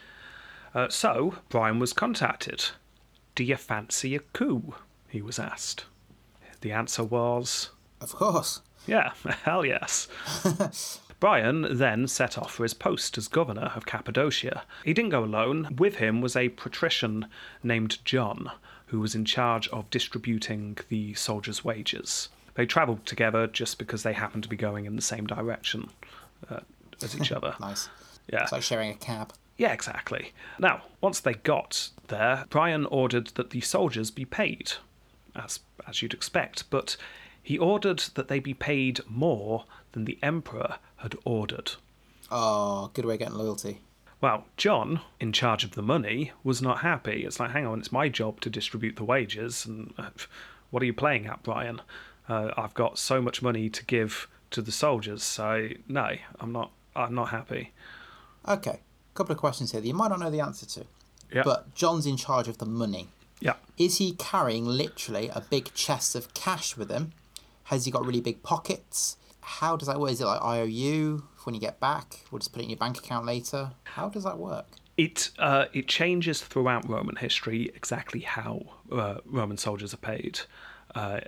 [0.74, 2.66] Uh, so, Brian was contacted.
[3.36, 4.74] Do you fancy a coup?
[5.10, 5.86] He was asked.
[6.62, 8.62] The answer was Of course.
[8.86, 9.12] yeah,
[9.44, 10.08] hell yes.
[11.20, 14.64] Brian then set off for his post as governor of Cappadocia.
[14.86, 15.76] He didn't go alone.
[15.78, 17.28] With him was a patrician
[17.64, 18.52] named John,
[18.88, 22.30] who was in charge of distributing the soldiers' wages.
[22.54, 25.90] They travelled together just because they happened to be going in the same direction
[26.50, 26.60] uh,
[27.02, 27.56] as each other.
[27.60, 27.90] Nice.
[28.32, 28.44] Yeah.
[28.44, 29.34] It's like sharing a cab.
[29.58, 30.34] Yeah, exactly.
[30.60, 34.74] Now, once they got there, Brian ordered that the soldiers be paid,
[35.36, 36.98] as as you'd expect, but
[37.42, 41.74] he ordered that they be paid more than the emperor had ordered.
[42.30, 43.80] Oh, good way of getting loyalty.
[44.20, 47.24] Well, John, in charge of the money, was not happy.
[47.24, 50.10] It's like, hang on, it's my job to distribute the wages, and uh,
[50.72, 51.82] what are you playing at, Brian?
[52.28, 56.72] Uh, I've got so much money to give to the soldiers, so no, I'm not.
[56.96, 57.74] I'm not happy.
[58.48, 58.80] Okay.
[58.80, 60.86] a Couple of questions here that you might not know the answer to.
[61.32, 61.44] Yeah.
[61.44, 63.08] But John's in charge of the money.
[63.40, 63.54] Yeah.
[63.78, 67.12] Is he carrying literally a big chest of cash with him?
[67.66, 69.18] Has he got really big pockets?
[69.48, 70.12] How does that work?
[70.12, 72.20] Is it like IOU when you get back?
[72.30, 73.72] We'll just put it in your bank account later.
[73.86, 74.68] How does that work?
[74.98, 80.42] It uh, it changes throughout Roman history exactly how uh, Roman soldiers are paid.
[80.94, 81.22] Uh,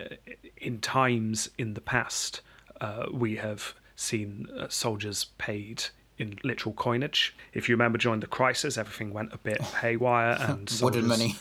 [0.58, 2.42] in times in the past,
[2.82, 5.84] uh, we have seen uh, soldiers paid
[6.20, 7.34] in literal coinage.
[7.54, 11.36] If you remember during the crisis, everything went a bit haywire and Wooden soldiers- money.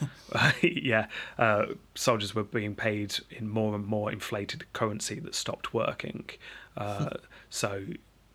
[0.62, 1.06] yeah,
[1.38, 6.30] uh, soldiers were being paid in more and more inflated currency that stopped working.
[6.78, 7.10] Uh,
[7.50, 7.84] so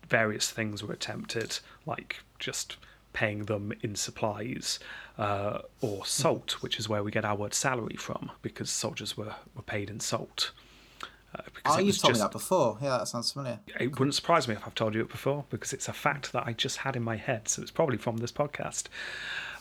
[0.08, 2.76] various things were attempted, like just
[3.12, 4.78] paying them in supplies
[5.18, 9.34] uh, or salt, which is where we get our word salary from, because soldiers were,
[9.56, 10.50] were paid in salt.
[11.34, 12.78] Uh, because Oh, you've told me that before.
[12.82, 13.58] Yeah, that sounds familiar.
[13.80, 16.46] it wouldn't surprise me if I've told you it before because it's a fact that
[16.46, 17.48] I just had in my head.
[17.48, 18.84] So it's probably from this podcast.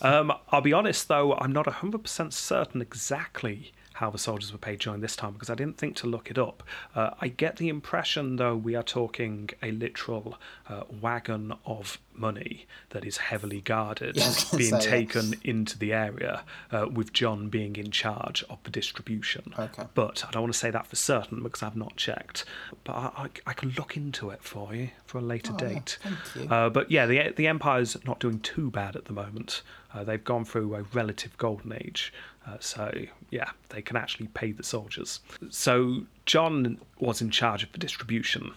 [0.02, 4.80] Um, I'll be honest though, I'm not 100% certain exactly how the soldiers were paid
[4.80, 6.64] during this time because I didn't think to look it up.
[6.96, 10.38] Uh, I get the impression though we are talking a literal
[10.70, 14.90] uh, wagon of money that is heavily guarded Yeah, I was gonna being say, yeah.
[14.92, 19.54] taken into the area uh, with John being in charge of the distribution.
[19.58, 19.84] Okay.
[19.94, 22.46] But I don't want to say that for certain because I've not checked.
[22.84, 25.70] But I, I, I can look into it for you for a later Oh, yeah,
[25.74, 25.98] date.
[26.02, 26.50] thank you.
[26.56, 29.62] Uh, but yeah, the the Empire's not doing too bad at the moment.
[29.94, 32.12] Uh, they've gone through a relative golden age.
[32.46, 32.92] Uh, so
[33.30, 35.20] yeah, they can actually pay the soldiers.
[35.50, 38.54] So John was in charge of the distribution,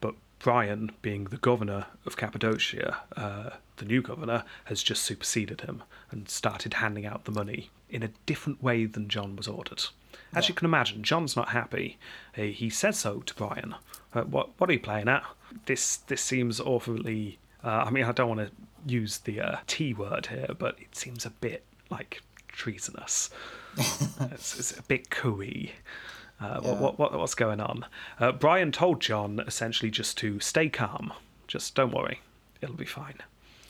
[0.00, 5.82] but Brian, being the governor of Cappadocia, uh, the new governor, has just superseded him
[6.10, 9.84] and started handing out the money in a different way than John was ordered.
[10.34, 11.96] As you can imagine, John's not happy.
[12.34, 13.74] He, says so to Brian.
[14.12, 15.24] Uh, what what are you playing at?
[15.66, 17.38] This this seems awfully.
[17.62, 18.50] Uh, I mean, I don't want to
[18.86, 22.20] use the uh, T word here, but it seems a bit like
[22.54, 23.30] treasonous.
[23.76, 25.70] it's, it's a bit cooey.
[26.40, 26.72] Uh, Yeah.
[26.80, 27.84] what, what, what's going on?
[28.18, 31.12] Uh, Brian told John essentially just to stay calm.
[31.46, 32.20] Just don't worry,
[32.60, 33.18] it'll be fine.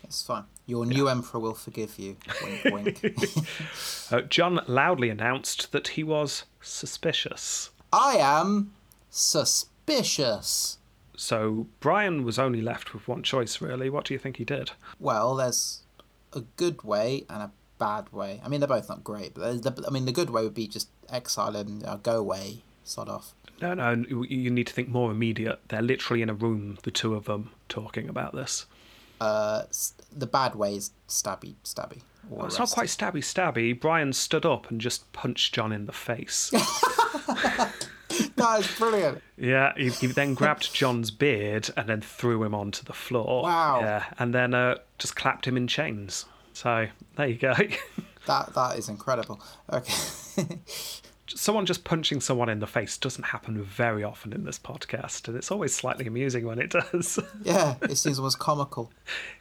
[0.03, 0.45] It's fine.
[0.67, 2.17] Your new emperor will forgive you.
[2.43, 3.17] Wink, wink.
[4.11, 7.71] Uh, John loudly announced that he was suspicious.
[7.93, 8.73] I am
[9.11, 10.79] suspicious.
[11.17, 13.89] So Brian was only left with one choice, really.
[13.89, 14.73] What do you think he did?
[14.99, 15.81] Well, there's
[16.33, 18.41] a good way and a bad way.
[18.45, 20.67] I mean, they're both not great, but the, I mean, the good way would be
[20.69, 23.35] just exile him, uh, go away, sod off.
[23.61, 25.61] No, no, you- you need to think more immediate.
[25.69, 28.67] They're literally in a room, the two of them, talking about this.
[29.21, 29.63] Uh,
[30.15, 32.01] the bad way is stabby, stabby.
[32.29, 33.79] Well, it's not quite stabby stabby.
[33.79, 36.51] Brian stood up and just punched John in the face.
[38.37, 39.23] That is brilliant.
[39.37, 43.43] yeah, he, he then grabbed John's beard and then threw him onto the floor.
[43.43, 43.81] Wow.
[43.81, 46.25] Yeah, and then uh, just clapped him in chains.
[46.55, 46.87] So
[47.17, 47.55] there you go.
[48.27, 49.39] That that is incredible.
[49.71, 49.93] Okay.
[51.27, 55.37] someone just punching someone in the face doesn't happen very often in this podcast, and
[55.37, 57.19] it's always slightly amusing when it does.
[57.43, 58.91] yeah, it seems almost comical.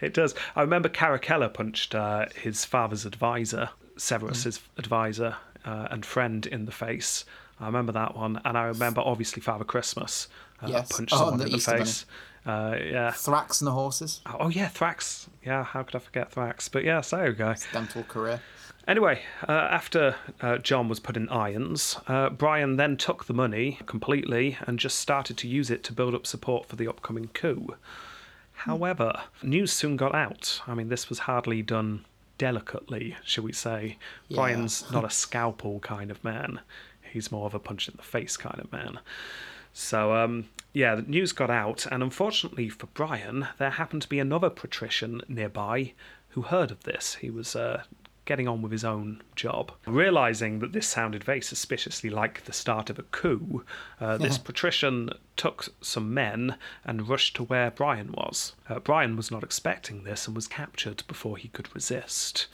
[0.02, 0.36] it does.
[0.58, 6.72] I remember Caracalla punched uh, his father's advisor, Severus's advisor uh, and friend, in the
[6.72, 7.26] face.
[7.60, 10.28] I remember that one, and I remember obviously Father Christmas
[10.62, 10.92] uh, Yes.
[10.92, 12.06] punched Oh, someone the in the Easter face.
[12.46, 13.12] Uh, yeah.
[13.12, 14.20] Thrax and the horses.
[14.26, 15.28] Oh yeah, Thrax.
[15.46, 16.70] Yeah, how could I forget Thrax?
[16.70, 17.54] But yeah, so go.
[17.72, 18.42] Dental career.
[18.86, 23.80] Anyway, uh, after uh, John was put in irons, uh, Brian then took the money
[23.86, 27.76] completely and just started to use it to build up support for the upcoming coup.
[28.52, 30.62] However, news soon got out.
[30.68, 32.04] I mean, this was hardly done
[32.44, 33.98] delicately, shall we say.
[34.28, 34.36] Yeah.
[34.36, 36.60] Brian's not a scalpel kind of man,
[37.14, 39.00] he's more of a punch in the face kind of man.
[39.72, 44.20] So, um, yeah, the news got out, and unfortunately for Brian, there happened to be
[44.20, 45.94] another patrician nearby
[46.32, 47.16] who heard of this.
[47.22, 47.84] He was uh,
[48.26, 49.72] getting on with his own job.
[49.86, 53.64] Realizing that this sounded very suspiciously like the start of a coup,
[54.00, 56.56] uh, this patrician took some men
[56.86, 58.54] and rushed to where Brian was.
[58.70, 62.48] Uh, Brian was not expecting this and was captured before he could resist.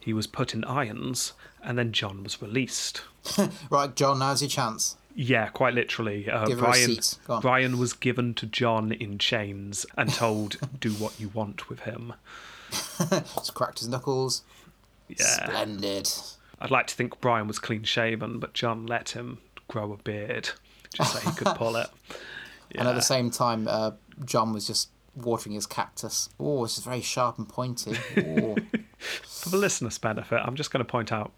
[0.00, 3.02] He was put in irons, and then John was released.
[3.70, 4.96] Right, John, now's your chance.
[5.14, 6.30] Yeah, quite literally.
[6.30, 7.18] Uh, Give her a Brian, seat.
[7.26, 7.40] Go on.
[7.40, 12.12] Brian was given to John in chains and told, "Do what you want with him."
[13.10, 14.42] Just cracked his knuckles.
[15.08, 16.10] Yeah, Splendid.
[16.60, 19.38] I'd like to think Brian was clean shaven, but John let him
[19.68, 20.50] grow a beard
[20.94, 21.88] just so he could pull it.
[22.74, 23.92] And at the same time, uh,
[24.24, 26.28] John was just watering his cactus.
[26.38, 27.96] Oh, it's just very sharp and pointy.
[28.18, 28.56] Oh.
[28.98, 31.32] For the listeners' benefit, I'm just going to point out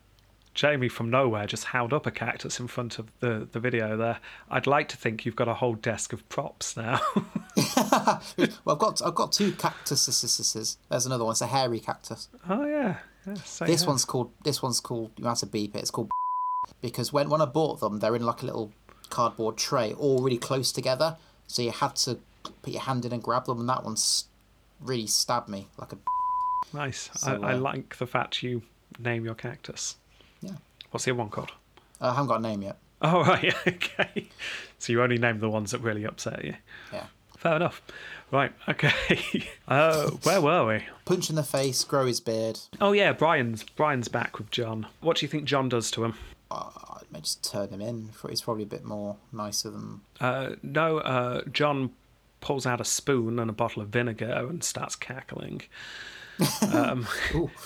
[0.54, 4.18] Jamie from nowhere just held up a cactus in front of the, the video there.
[4.50, 7.00] I'd like to think you've got a whole desk of props now.
[7.76, 8.20] well,
[8.66, 10.76] I've got I've got two cactuses.
[10.88, 11.32] There's another one.
[11.32, 12.28] It's a hairy cactus.
[12.48, 12.96] oh yeah,
[13.28, 13.86] yeah This yeah.
[13.86, 14.32] one's called.
[14.44, 15.12] This one's called.
[15.16, 15.80] You have to beep it.
[15.80, 16.10] It's called
[16.80, 18.72] because when when I bought them, they're in like a little
[19.10, 21.16] cardboard tray, all really close together.
[21.46, 22.18] So you had to
[22.62, 24.26] put your hand in and grab them, and that one's
[24.80, 25.98] really stabbed me like a.
[26.76, 27.10] nice.
[27.16, 28.62] So, I, I uh, like the fact you
[28.98, 29.96] name your cactus.
[30.40, 30.56] Yeah.
[30.90, 31.52] What's the other one called?
[32.00, 32.76] I haven't got a name yet.
[33.02, 34.28] Oh right, okay.
[34.78, 36.54] So you only name the ones that really upset you.
[36.92, 37.06] Yeah.
[37.38, 37.80] Fair enough.
[38.30, 39.46] Right, okay.
[39.66, 40.84] Uh, where were we?
[41.04, 42.58] Punch in the face, grow his beard.
[42.80, 44.86] Oh yeah, Brian's Brian's back with John.
[45.00, 46.14] What do you think John does to him?
[46.50, 48.10] Uh, I may just turn him in.
[48.28, 50.00] He's probably a bit more nicer than.
[50.20, 51.90] Uh, no, uh, John
[52.40, 55.62] pulls out a spoon and a bottle of vinegar and starts cackling.
[57.34, 57.50] Ooh.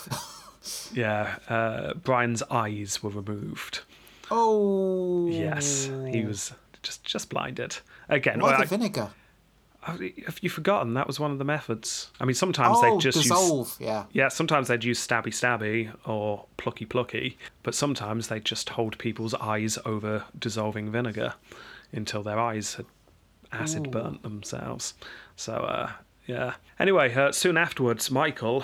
[0.93, 3.81] Yeah, uh, Brian's eyes were removed.
[4.31, 5.27] Oh.
[5.29, 7.75] Yes, he was just just blinded
[8.07, 8.39] again.
[8.39, 9.09] Why well, the I- vinegar?
[9.85, 12.11] Have you forgotten that was one of the methods?
[12.19, 13.75] I mean, sometimes Oh, they just use dissolve.
[13.79, 14.05] Yeah.
[14.11, 19.33] Yeah, sometimes they'd use stabby stabby or plucky plucky, but sometimes they'd just hold people's
[19.35, 21.33] eyes over dissolving vinegar
[21.91, 22.85] until their eyes had
[23.51, 24.93] acid burnt themselves.
[25.35, 25.91] So, uh,
[26.25, 26.53] yeah.
[26.79, 28.63] Anyway, uh, soon afterwards, Michael,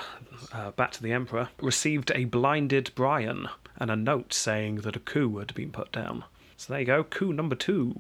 [0.54, 5.00] uh, back to the Emperor, received a blinded Brian and a note saying that a
[5.00, 6.24] coup had been put down.
[6.58, 7.96] So there you go, coup number two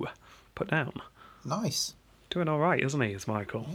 [0.55, 0.93] put down.
[1.45, 1.93] Nice.
[2.29, 3.65] Doing all right, isn't he, is Michael?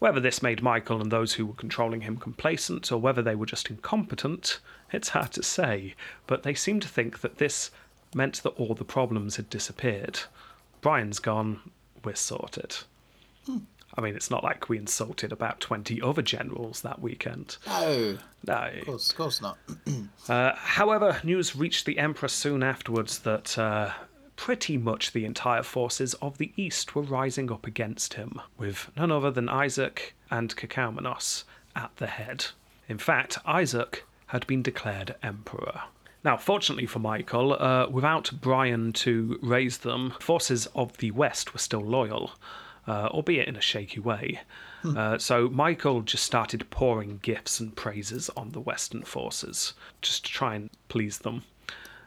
[0.00, 3.46] Whether this made Michael and those who were controlling him complacent or whether they were
[3.46, 4.58] just incompetent,
[4.92, 5.94] it's hard to say,
[6.26, 7.70] but they seem to think that this
[8.12, 10.20] meant that all the problems had disappeared.
[10.80, 11.60] Brian's gone,
[12.02, 12.78] we're sorted.
[13.96, 17.58] I mean, it's not like we insulted about 20 other generals that weekend.
[17.66, 18.18] No.
[18.46, 18.70] No.
[18.78, 19.58] Of course, of course not.
[20.28, 23.90] Uh, however, news reached the Emperor soon afterwards that uh,
[24.40, 29.12] pretty much the entire forces of the east were rising up against him, with none
[29.12, 31.44] other than Isaac and Cacaumenos
[31.76, 32.46] at the head.
[32.88, 35.82] In fact, Isaac had been declared emperor.
[36.24, 41.60] Now, fortunately for Michael, uh, without Brian to raise them, forces of the West were
[41.60, 42.30] still loyal,
[42.88, 44.40] uh, albeit in a shaky way.
[44.82, 50.32] Uh, so Michael just started pouring gifts and praises on the Western forces, just to
[50.32, 51.42] try and please them.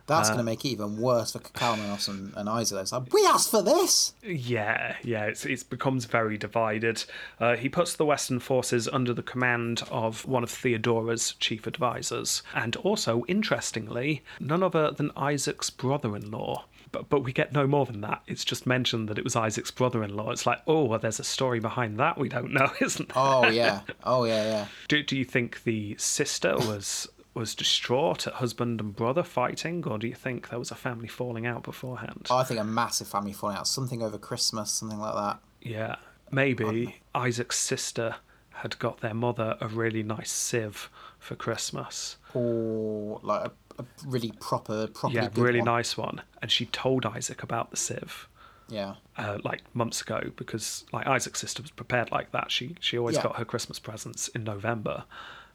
[0.05, 2.81] That's going to make it even worse for Kalmanos and, and Isaac.
[2.81, 4.13] It's like, we asked for this!
[4.21, 7.05] Yeah, yeah, it's, it becomes very divided.
[7.39, 12.43] Uh, he puts the Western forces under the command of one of Theodora's chief advisors,
[12.53, 16.65] and also, interestingly, none other than Isaac's brother in law.
[16.91, 18.21] But, but we get no more than that.
[18.27, 20.29] It's just mentioned that it was Isaac's brother in law.
[20.29, 23.17] It's like, oh, well, there's a story behind that we don't know, isn't there?
[23.17, 23.81] Oh, yeah.
[24.03, 24.65] Oh, yeah, yeah.
[24.89, 29.97] Do, do you think the sister was was distraught at husband and brother fighting, or
[29.97, 32.27] do you think there was a family falling out beforehand?
[32.29, 33.67] I think a massive family falling out.
[33.67, 35.39] Something over Christmas, something like that.
[35.61, 35.95] Yeah,
[36.31, 38.15] maybe Isaac's sister
[38.57, 42.17] had got their mother a really nice sieve for Christmas.
[42.35, 45.65] Or like a, a really proper, properly Yeah, really one.
[45.65, 46.21] nice one.
[46.41, 48.27] And she told Isaac about the sieve.
[48.69, 48.95] Yeah.
[49.17, 52.51] Uh, like months ago, because like Isaac's sister was prepared like that.
[52.51, 53.23] She she always Yeah.
[53.23, 55.03] got her Christmas presents in November,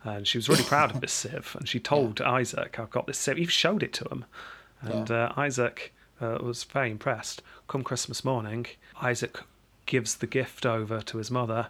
[0.04, 1.56] and she was really proud of this sieve.
[1.58, 4.24] And she told Isaac, "I've got this sieve." He showed it to him,
[4.82, 5.24] and Yeah.
[5.26, 7.42] uh, Isaac uh, was very impressed.
[7.68, 8.66] Come Christmas morning,
[9.00, 9.40] Isaac
[9.86, 11.68] gives the gift over to his mother.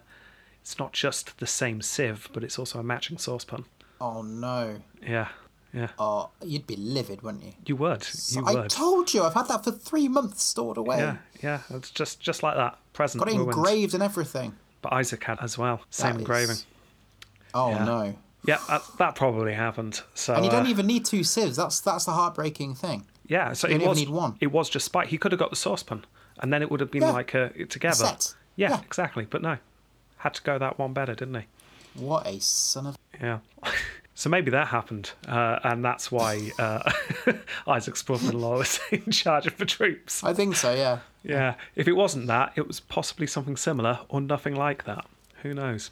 [0.61, 3.65] It's not just the same sieve, but it's also a matching saucepan.
[4.01, 4.81] Oh, no.
[5.01, 5.29] Yeah,
[5.73, 5.89] yeah.
[5.97, 7.53] Oh, you'd be livid, wouldn't you?
[7.65, 8.07] You would.
[8.29, 8.69] You I would.
[8.69, 10.97] told you, I've had that for three months stored away.
[10.99, 11.61] Yeah, yeah.
[11.69, 12.77] It's just just like that.
[12.93, 13.53] Present Got it ruined.
[13.53, 14.55] engraved and everything.
[14.81, 15.81] But Isaac had as well.
[15.89, 16.51] Same That engraving.
[16.55, 16.65] is-
[17.53, 17.85] Oh, Yeah.
[17.85, 18.15] no.
[18.45, 20.01] Yeah, that, that probably happened.
[20.15, 21.57] So And you don't uh, even need two sieves.
[21.57, 23.05] That's that's the heartbreaking thing.
[23.27, 24.35] yeah, so you it was need one.
[24.39, 25.07] it was just spite.
[25.07, 26.05] He could have got the saucepan,
[26.39, 27.11] and then it would have been Yeah.
[27.11, 27.95] like uh, together.
[27.95, 28.33] Set.
[28.55, 28.79] Yeah, Yeah.
[28.81, 29.25] exactly.
[29.29, 29.57] But no,
[30.17, 31.45] had to go that one better, didn't he?
[31.95, 32.97] What a son of.
[33.21, 33.39] Yeah.
[34.15, 36.91] So maybe that happened, uh, and that's why uh,
[37.67, 40.25] Isaac's brother-in-law was in charge of the troops.
[40.25, 40.99] I think so, yeah.
[41.23, 45.05] Yeah, if it wasn't that, it was possibly something similar or nothing like that.
[45.43, 45.91] Who knows?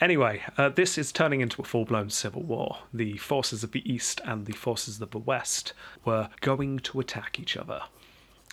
[0.00, 2.78] Anyway, uh, this is turning into a full blown civil war.
[2.92, 5.72] The forces of the East and the forces of the West
[6.04, 7.82] were going to attack each other.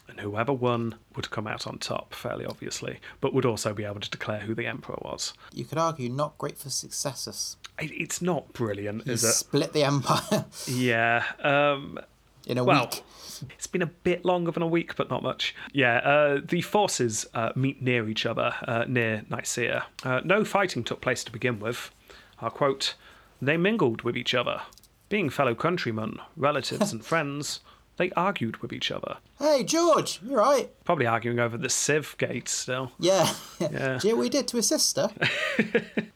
[0.08, 4.00] And whoever won would come out on top, fairly obviously, but would also be able
[4.00, 5.34] to declare who the emperor was.
[5.54, 7.58] You could argue not great for successes.
[7.80, 9.34] It, it's not brilliant, You is it?
[9.34, 11.24] split the empire Yeah.
[11.44, 12.00] Um,
[12.50, 13.04] in a well, week.
[13.56, 15.56] it's been a bit longer than a week, but not much.
[15.72, 19.86] Yeah, uh, the forces uh, meet near each other, uh, near Nicaea.
[20.04, 21.91] Uh, no fighting took place to begin with.
[22.41, 22.95] I'll quote,
[23.41, 24.62] they mingled with each other.
[25.08, 27.62] Being fellow countrymen, relatives, and friends,
[27.97, 29.18] they argued with each other.
[29.38, 30.70] Hey, George, you're right?
[30.86, 32.91] Probably arguing over the Civ gate still.
[33.00, 33.32] Yeah.
[33.60, 33.97] Yeah.
[34.00, 35.10] Do you know what he did to his sister?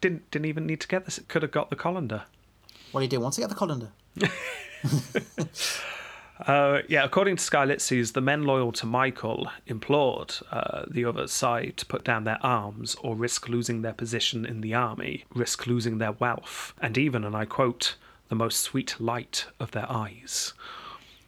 [0.01, 1.19] Didn't didn't even need to get this.
[1.27, 2.23] Could have got the colander.
[2.91, 3.91] What he did once he got the colander.
[6.39, 11.77] Uh, yeah, according to Skylitzes, the men loyal to Michael implored uh, the other side
[11.77, 15.99] to put down their arms or risk losing their position in the army, risk losing
[15.99, 17.95] their wealth, and even, and I quote,
[18.29, 20.53] the most sweet light of their eyes.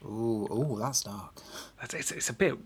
[0.04, 1.34] Ooh, ooh, that's dark.
[1.84, 2.58] It's, it's, it's a bit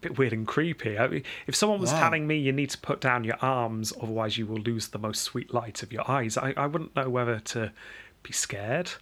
[0.00, 0.98] bit weird and creepy.
[0.98, 2.00] I mean, if someone was Yeah.
[2.00, 5.22] telling me you need to put down your arms, otherwise you will lose the most
[5.22, 7.72] sweet light of your eyes, I, I wouldn't know whether to
[8.22, 8.92] be scared.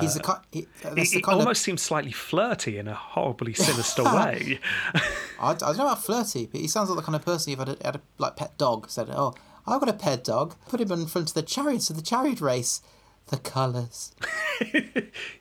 [0.00, 0.40] He's the kind.
[0.50, 4.60] He, It, that's the it kind almost seems slightly flirty in a horribly sinister way.
[4.94, 7.60] I, I don't know about flirty, but he sounds like the kind of person you've
[7.60, 8.90] had a, had a like pet dog.
[8.90, 9.34] Said, "Oh,
[9.66, 10.54] I've got a pet dog.
[10.68, 12.80] Put him in front of the chariot, of the chariot race.
[13.28, 14.12] The colours.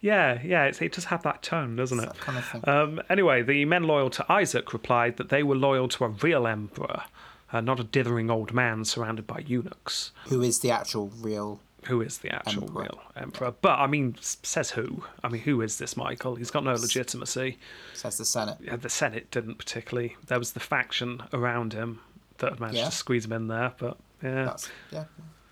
[0.01, 2.05] Yeah, yeah, it's, it does have that tone, doesn't it?
[2.05, 2.61] That kind of thing.
[2.67, 6.45] Um, anyway, the men loyal to Isaac replied that they were loyal to a real
[6.45, 7.03] emperor,
[7.51, 10.11] uh, not a dithering old man surrounded by eunuchs.
[10.27, 11.61] Who is the actual real?
[11.87, 12.81] Who is the actual Emperor.
[12.83, 13.53] real emperor?
[13.61, 15.03] But I mean, says who?
[15.23, 16.35] I mean, who is this Michael?
[16.35, 17.57] He's got no legitimacy.
[17.93, 18.57] Says the Senate.
[18.61, 20.15] Yeah, the Senate didn't particularly.
[20.27, 21.99] There was the faction around him
[22.39, 22.85] that had managed Yeah.
[22.85, 24.45] to squeeze him in there, but yeah.
[24.45, 25.05] That's yeah.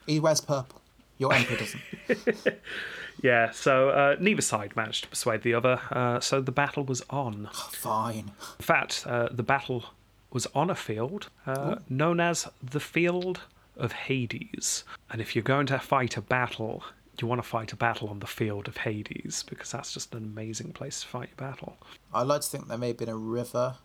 [0.06, 0.82] He wears purple.
[1.18, 2.60] Your emperor doesn't.
[3.24, 7.02] Yeah, so uh, neither side managed to persuade the other, uh, so the battle was
[7.10, 7.48] on.
[7.72, 8.32] Fine.
[8.60, 9.86] In fact, uh, the battle
[10.32, 13.40] was on a field uh, known as the Field
[13.78, 14.84] of Hades.
[15.09, 16.84] And if you're going to fight a battle,
[17.19, 20.23] you want to fight a battle on the Field of Hades because that's just an
[20.23, 21.78] amazing place to fight your battle.
[22.13, 23.76] I like to think there may have been a river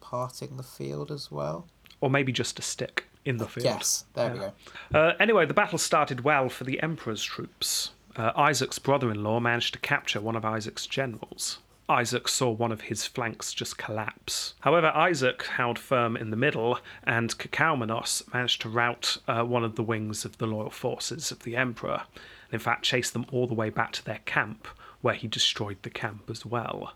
[0.00, 1.66] parting the field as well.
[2.00, 3.64] Or maybe just a stick in the field.
[3.64, 4.52] Yes, there we go.
[4.94, 7.90] Uh, anyway, the battle started well for the Emperor's troops.
[8.16, 11.58] Uh, Isaac's brother in law managed to capture one of Isaac's generals.
[11.88, 14.54] Isaac saw one of his flanks just collapse.
[14.60, 19.76] However, Isaac held firm in the middle, and Cacaumenos managed to rout uh, one of
[19.76, 23.46] the wings of the loyal forces of the Emperor, and in fact chased them all
[23.46, 24.68] the way back to their camp,
[25.00, 26.92] where he destroyed the camp as well.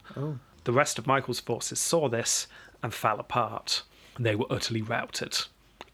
[0.64, 2.46] The rest of Michael's forces saw this
[2.82, 3.82] and fell apart.
[4.18, 5.38] They were utterly routed.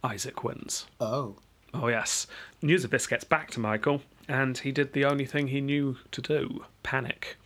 [0.02, 0.86] Isaac wins.
[1.00, 1.36] Oh.
[1.72, 2.26] Oh, yes.
[2.62, 5.98] News of this gets back to Michael, and he did the only thing he knew
[6.12, 7.36] to do panic.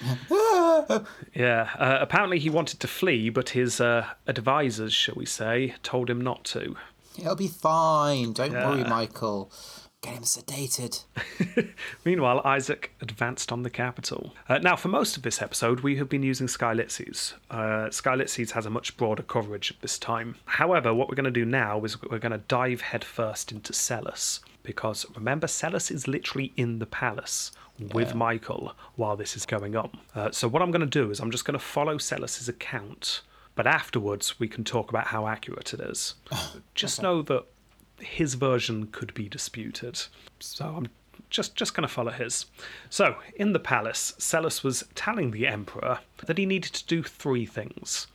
[1.34, 6.08] yeah, uh, apparently he wanted to flee, but his uh, advisors, shall we say, told
[6.10, 6.76] him not to.
[7.18, 8.32] It'll be fine.
[8.32, 9.50] Don't worry, Michael.
[10.00, 11.02] Get him sedated.
[12.04, 14.32] Meanwhile, Isaac advanced on the capital.
[14.48, 17.34] Uh, now, for most of this episode, we have been using Skylitzes.
[17.50, 20.36] Uh, Skylitzes has a much broader coverage at this time.
[20.44, 24.38] However, what we're going to do now is we're going to dive headfirst into Psellus.
[24.68, 27.52] Because remember, Psellus is literally in the palace
[27.94, 29.90] with Michael while this is going on.
[30.14, 33.22] Uh, so, what I'm going to do is I'm just going to follow Psellus's account.
[33.54, 36.16] But afterwards, we can talk about how accurate it is.
[36.74, 37.46] Just know that
[37.98, 40.02] his version could be disputed.
[40.38, 40.88] So I'm
[41.30, 42.44] just just going to follow his.
[42.90, 47.46] So, in the palace, Psellus was telling the emperor that he needed to do three
[47.46, 48.06] things.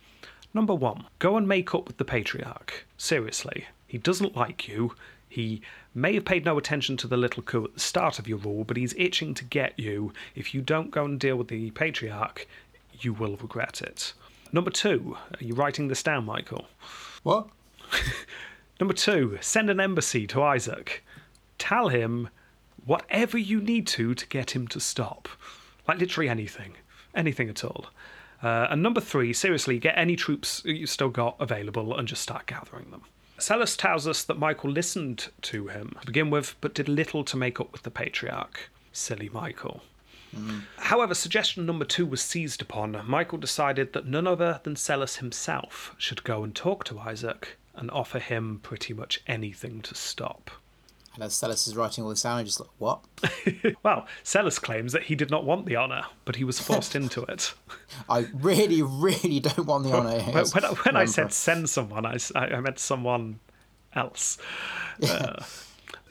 [0.54, 2.86] Number 1, go and make up with the patriarch.
[2.96, 4.94] Seriously, he doesn't like you.
[5.28, 5.62] He
[5.94, 8.64] may have paid no attention to the little coup at the start of your rule,
[8.64, 10.12] but he's itching to get you.
[10.34, 12.46] If you don't go and deal with the patriarch,
[13.00, 14.12] you will regret it.
[14.52, 16.66] Number 2, are you writing this down, Michael?
[17.22, 17.48] What?
[18.80, 21.04] Number two, send an embassy to Isaac.
[21.58, 22.28] Tell him
[22.84, 25.28] whatever you need to to get him to stop.
[25.86, 26.74] Like literally anything.
[27.14, 27.86] Anything at all.
[28.42, 32.46] Uh, and number three, seriously, get any troops you still got available and just start
[32.46, 33.02] gathering them.
[33.38, 37.36] Psellus tells us that Michael listened to him to begin with, but did little to
[37.36, 38.70] make up with the patriarch.
[38.92, 39.82] Silly Michael.
[40.34, 40.60] Mm-hmm.
[40.78, 43.00] However, suggestion number two was seized upon.
[43.06, 47.90] Michael decided that none other than Psellus himself should go and talk to Isaac and
[47.90, 50.50] offer him pretty much anything to stop.
[51.14, 53.04] And as Psellus is writing all this down, I just like, what?
[53.82, 57.22] Well, Psellus claims that he did not want the honour, but he was forced into
[57.22, 57.54] it.
[58.08, 60.18] I really, really don't want the honour.
[60.20, 63.40] When, when, I, when I said send someone, I, I meant someone
[63.94, 64.38] else.
[65.02, 65.42] Uh,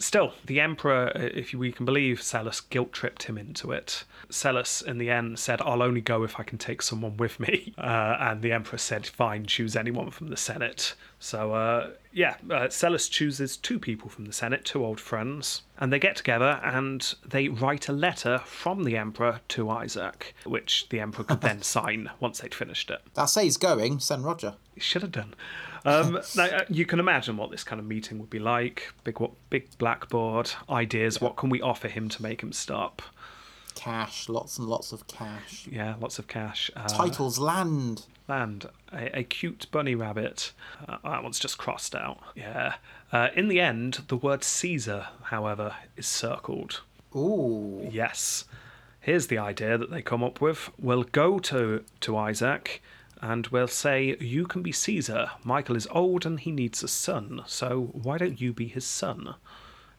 [0.03, 4.03] still, the Emperor, uh, if we can believe Psellus, guilt tripped him into it.
[4.29, 7.73] Psellus, in the end, said, I'll only go if I can take someone with me.
[7.83, 10.95] Uh, and the Emperor said, fine, choose anyone from the Senate.
[11.19, 15.91] So, uh, yeah, uh, Psellus chooses two people from the Senate, two old friends, and
[15.91, 20.99] they get together and they write a letter from the Emperor to Isaac, which the
[20.99, 23.01] Emperor could then sign once they'd finished it.
[23.15, 24.55] That say he's going, send Roger.
[24.75, 25.35] He should have done.
[25.85, 28.93] Um, now, uh, you can imagine what this kind of meeting would be like.
[29.03, 31.19] Big, what, big blackboard ideas.
[31.19, 33.01] What can we offer him to make him stop?
[33.75, 35.67] Cash, lots and lots of cash.
[35.69, 36.69] Yeah, lots of cash.
[36.75, 38.05] Uh, Titles, land.
[38.27, 38.67] land.
[38.93, 40.53] A, a cute bunny rabbit.
[40.87, 42.19] Uh, that one's just crossed out.
[42.35, 42.75] Yeah.
[43.11, 46.81] Uh, in the end, the word Caesar, however, is circled.
[47.15, 47.89] Ooh.
[47.91, 48.45] Yes.
[48.99, 50.69] Here's the idea that they come up with.
[50.79, 52.81] We'll go to, to Isaac
[53.23, 55.31] and we'll say, You can be Caesar.
[55.45, 59.35] Michael is old and he needs a son, so why don't you be his son?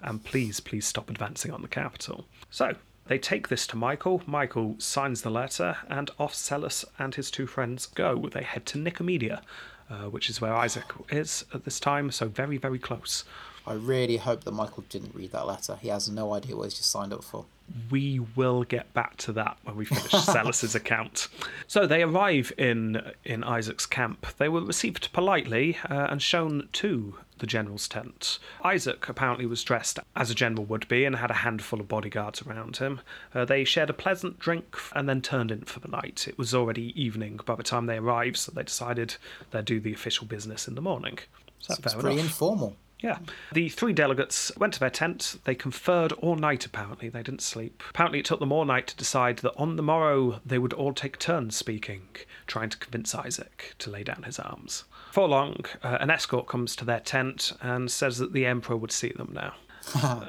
[0.03, 2.27] And please, please stop advancing on the capital.
[2.51, 2.75] So
[3.07, 4.23] they take this to Michael.
[4.27, 8.29] Michael signs the letter, and off Psellus and his two friends go.
[8.31, 9.41] They head to Nicomedia,
[9.89, 13.25] uh, which is where Isaac is at this time, so very, very close.
[13.67, 15.77] I really hope that Michael didn't read that letter.
[15.81, 17.47] He has no idea what he's just signed up for.
[17.91, 21.29] we will get back to that when we finish Psellus's account.
[21.67, 24.27] So they arrive in in Isaac's camp.
[24.37, 28.39] They were received politely uh, and shown to the general's tent.
[28.63, 32.43] Isaac apparently was dressed as a general would be and had a handful of bodyguards
[32.43, 33.01] around him.
[33.35, 36.29] Uh, they shared a pleasant drink and then turned in for the night.
[36.29, 39.17] It was already evening by the time they arrived, so they decided
[39.51, 41.19] they'd do the official business in the morning.
[41.59, 42.27] So It's pretty enough.
[42.27, 42.77] informal.
[43.05, 43.19] Yeah.
[43.53, 45.37] The three delegates went to their tent.
[45.45, 47.11] They conferred all night, apparently.
[47.11, 47.83] They didn't sleep.
[47.91, 50.95] Apparently, it took them all night to decide that on the morrow they would all
[50.95, 52.09] take turns speaking,
[52.47, 54.85] trying to convince Isaac to lay down his arms.
[55.13, 58.93] For long, uh, an escort comes to their tent and says that the Emperor would
[58.93, 59.55] see them now.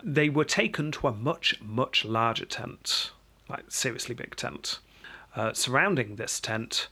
[0.03, 3.11] they were taken to a much, much larger tent,
[3.47, 4.79] like seriously big tent.
[5.33, 6.89] Uh, surrounding this tent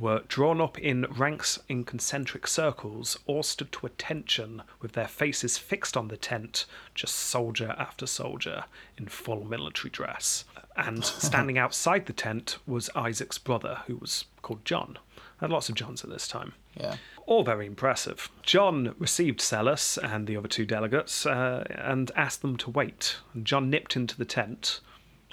[0.00, 5.58] were drawn up in ranks in concentric circles, all stood to attention with their faces
[5.58, 8.64] fixed on the tent, just soldier after soldier
[8.96, 10.44] in full military dress.
[10.76, 14.98] And standing outside the tent was Isaac's brother, who was called John.
[15.40, 16.54] Had lots of Johns at this time.
[16.74, 16.96] Yeah.
[17.26, 18.30] All very impressive.
[18.42, 23.18] John received Psellus and the other two delegates uh, and asked them to wait.
[23.34, 24.80] And John nipped into the tent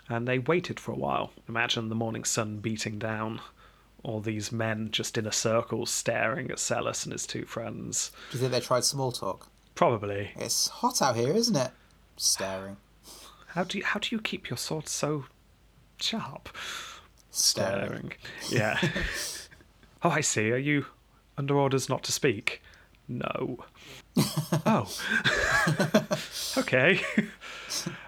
[0.09, 1.31] and they waited for a while.
[1.47, 3.41] Imagine the morning sun beating down.
[4.03, 8.11] All these men just in a circle staring at Psellus and his two friends.
[8.31, 9.49] Do you think they tried small talk?
[9.75, 10.31] Probably.
[10.35, 11.71] It's hot out here, isn't it?
[12.15, 12.77] Staring.
[13.49, 15.25] How do you how do you keep your sword so
[15.99, 16.49] sharp?
[17.31, 18.13] Staring.
[18.49, 18.79] Yeah.
[20.03, 20.51] oh, I see.
[20.51, 20.85] Are you
[21.37, 22.61] under orders not to speak?
[23.07, 23.57] No.
[24.65, 24.91] oh.
[26.57, 26.99] okay.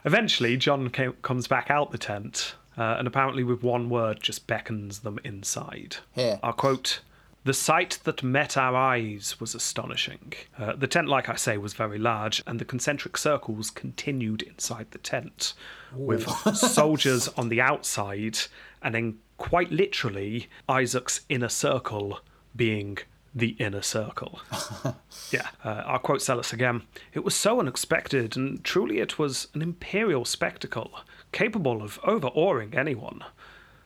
[0.05, 4.47] Eventually, John came, comes back out the tent, uh, and apparently, with one word, just
[4.47, 5.97] beckons them inside.
[6.13, 6.39] Here.
[6.41, 7.01] I'll quote.
[7.45, 10.33] The sight that met our eyes was astonishing.
[10.57, 14.87] Uh, the tent, like I say, was very large, and the concentric circles continued inside
[14.91, 15.53] the tent,
[15.93, 18.39] with soldiers on the outside,
[18.81, 22.19] and then quite literally, Isaac's inner circle
[22.55, 22.97] being
[23.33, 24.41] the inner circle.
[25.31, 26.83] yeah, uh, I'll quote Psellus again.
[27.13, 30.91] It was so unexpected, and truly it was an imperial spectacle,
[31.31, 33.23] capable of overawing anyone.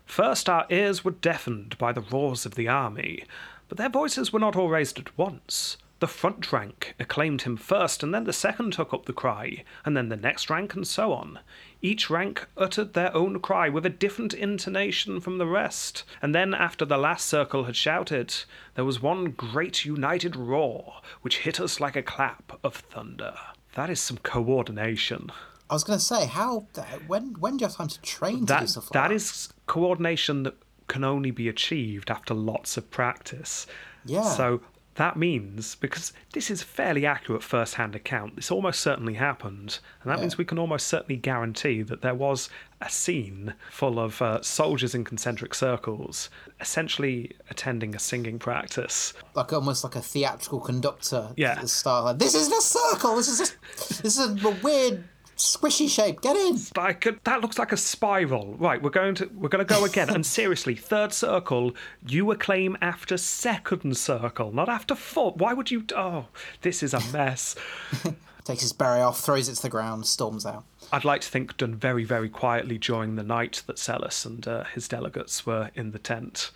[0.05, 3.23] First, our ears were deafened by the roars of the army,
[3.67, 5.77] but their voices were not all raised at once.
[6.03, 9.95] The front rank acclaimed him first, and then the second took up the cry, and
[9.95, 11.39] then the next rank, and so on.
[11.81, 16.53] Each rank uttered their own cry with a different intonation from the rest, and then,
[16.53, 18.35] after the last circle had shouted,
[18.75, 23.35] there was one great united roar, which hit us like a clap of thunder.
[23.75, 25.31] That is some coordination.
[25.73, 26.67] I was going to say, how?
[27.07, 27.33] When?
[27.39, 29.15] When do you have time to train to do stuff like that that?
[29.15, 30.53] is coordination that
[30.87, 33.65] can only be achieved after lots of practice.
[34.05, 34.21] Yeah.
[34.21, 34.61] So
[34.95, 40.11] that means because this is a fairly accurate first-hand account, this almost certainly happened, and
[40.11, 40.21] that Yeah.
[40.25, 42.49] means we can almost certainly guarantee that there was
[42.79, 46.29] a scene full of uh, soldiers in concentric circles,
[46.61, 49.13] essentially attending a singing practice.
[49.33, 51.29] like almost like a theatrical conductor.
[51.35, 51.53] Yeah.
[51.53, 53.15] At the start, like this is the circle.
[53.15, 55.03] This is a, this is a weird
[55.43, 56.21] squishy shape.
[56.21, 56.57] Get in.
[56.77, 58.55] I could, that looks like a spiral.
[58.55, 60.09] Right, we're going to we're going to go again.
[60.09, 61.73] and seriously, third circle,
[62.07, 65.35] you acclaim after second circle, not after fourth.
[65.37, 65.85] Why would you?
[65.95, 66.27] Oh,
[66.61, 67.55] this is a mess.
[68.43, 70.65] Takes his berry off, throws it to the ground, storms out.
[70.91, 74.63] I'd like to think done very very quietly during the night that Psellus and uh,
[74.65, 76.51] his delegates were in the tent.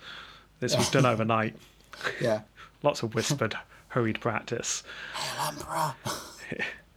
[0.60, 1.56] This was done overnight.
[2.20, 2.42] Yeah.
[2.82, 3.56] Lots of whispered,
[3.88, 4.82] hurried practice.
[5.46, 5.94] Emperor.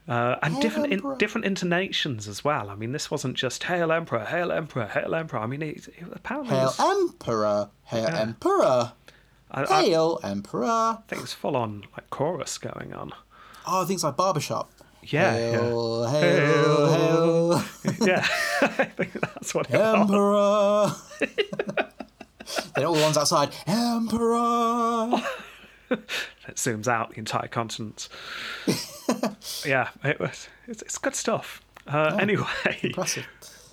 [0.07, 2.69] Uh, and different in, different intonations as well.
[2.69, 6.03] I mean, this wasn't just "Hail Emperor, Hail Emperor, Hail Emperor." I mean, it, it
[6.11, 7.69] apparently Hail was, Emperor.
[7.85, 8.93] Hail Emperor.
[9.51, 10.97] I, I Hail Emperor.
[11.07, 13.11] think it's full on like chorus going on.
[13.67, 14.71] Oh, things like barbershop.
[15.03, 17.63] Yeah, Hail, hail, hail,
[18.01, 18.25] yeah.
[18.61, 19.99] I think that's what it was.
[21.19, 21.87] Emperor.
[22.75, 23.49] then all the ones outside.
[23.67, 25.21] Emperor.
[26.47, 28.07] It zooms out the entire continent.
[29.65, 30.47] yeah, it was.
[30.67, 31.61] It's, it's good stuff.
[31.87, 32.45] Uh, anyway,
[32.83, 33.25] Impressive.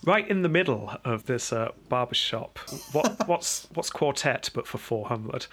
[0.04, 2.58] right in the middle of this uh, barbershop,
[2.92, 5.46] what what's what's quartet but for four hundred?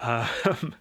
[0.00, 0.74] Um,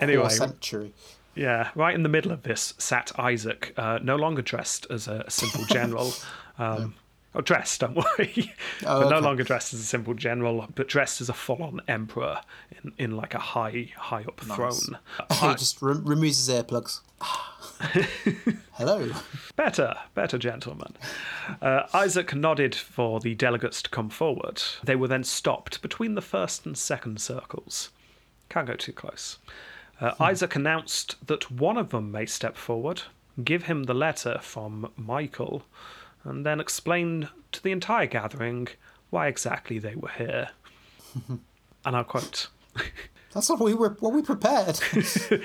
[0.00, 0.92] anyway, century.
[1.34, 5.24] Yeah, right in the middle of this sat Isaac, uh, no longer dressed as a
[5.28, 6.12] simple general.
[6.58, 6.94] Um,
[7.34, 8.54] or dressed, don't worry.
[8.86, 12.40] Oh, but no longer dressed as a simple general, but dressed as a full-on emperor
[12.82, 14.96] in, in like a high, high up throne.
[15.38, 17.00] he I- just re- removes his earplugs.
[18.72, 19.10] Hello.
[19.54, 20.94] Better, better, gentlemen.
[21.60, 24.62] Uh, Isaac nodded for the delegates to come forward.
[24.82, 27.90] They were then stopped between the first and second circles.
[28.48, 29.38] Can't go too close.
[30.00, 33.02] Uh, Isaac announced that one of them may step forward,
[33.42, 35.62] give him the letter from Michael,
[36.24, 38.68] and then explain to the entire gathering
[39.10, 40.50] why exactly they were here.
[41.28, 42.48] and I'll quote.
[43.32, 43.96] That's not what we were.
[44.00, 44.80] What we prepared.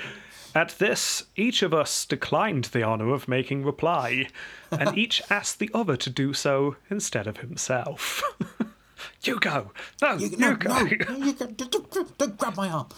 [0.54, 4.28] At this, each of us declined the honour of making reply,
[4.70, 8.22] and each asked the other to do so instead of himself.
[9.22, 9.70] you go!
[10.00, 10.68] No, you, You, no, go!
[10.68, 12.88] no, no, you go, don't, grab my arm.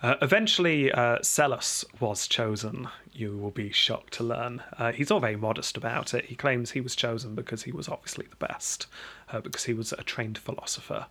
[0.00, 2.88] Uh, eventually, uh, Psellus was chosen.
[3.12, 4.62] You will be shocked to learn.
[4.78, 6.26] Uh, he's all very modest about it.
[6.26, 8.86] He claims he was chosen because he was obviously the best,
[9.32, 11.06] uh, because he was a trained philosopher.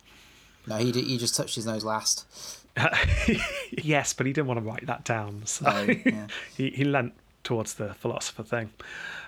[0.66, 2.57] No, he did, he just touched his nose last.
[3.70, 6.26] yes, but he didn't want to write that down, so Oh, yeah.
[6.56, 7.14] he, he leant
[7.44, 8.70] towards the philosopher thing.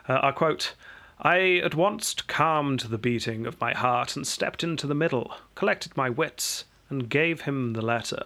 [0.09, 0.74] Uh, I quote
[1.20, 5.96] I at once calmed the beating of my heart and stepped into the middle, collected
[5.96, 8.24] my wits, and gave him the letter.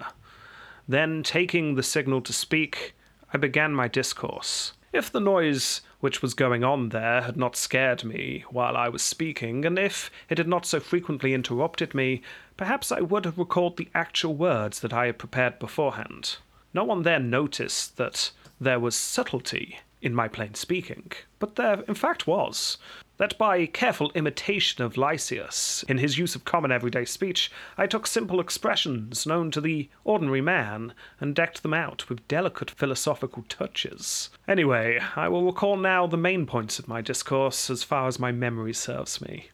[0.87, 2.95] Then, taking the signal to speak,
[3.33, 4.75] I began my discourse.
[4.93, 9.01] If the noise which was going on there had not scared me while I was
[9.01, 12.21] speaking, and if it had not so frequently interrupted me,
[12.59, 16.37] perhaps I would have recalled the actual words that I had prepared beforehand.
[16.75, 21.95] No one there noticed that there was subtlety in my plain speaking, but there in
[21.95, 22.77] fact was.
[23.17, 28.07] That by careful imitation of Lysias, in his use of common everyday speech, I took
[28.07, 34.31] simple expressions known to the ordinary man and decked them out with delicate philosophical touches.
[34.49, 38.33] Anyway, I will recall now the main points of my discourse as far as my
[38.33, 39.51] memory serves me.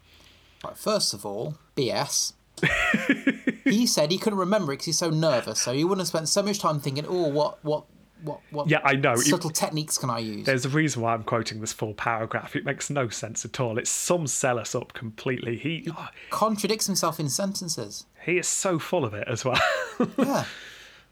[0.75, 2.35] First of all, BS.
[3.65, 6.29] he said he couldn't remember it because he's so nervous, so he wouldn't have spent
[6.29, 7.85] so much time thinking, oh, what, what,
[8.23, 9.17] what, what Yeah, I know.
[9.17, 10.47] subtle techniques can I use?
[10.47, 12.57] There's a reason why I'm quoting this full paragraph.
[12.57, 13.79] It makes no sense at all.
[13.79, 15.57] It sums Psellus up completely.
[15.57, 18.07] He oh, Contradicts himself in sentences.
[18.25, 19.61] he is so full of it as well.
[20.17, 20.45] Yeah.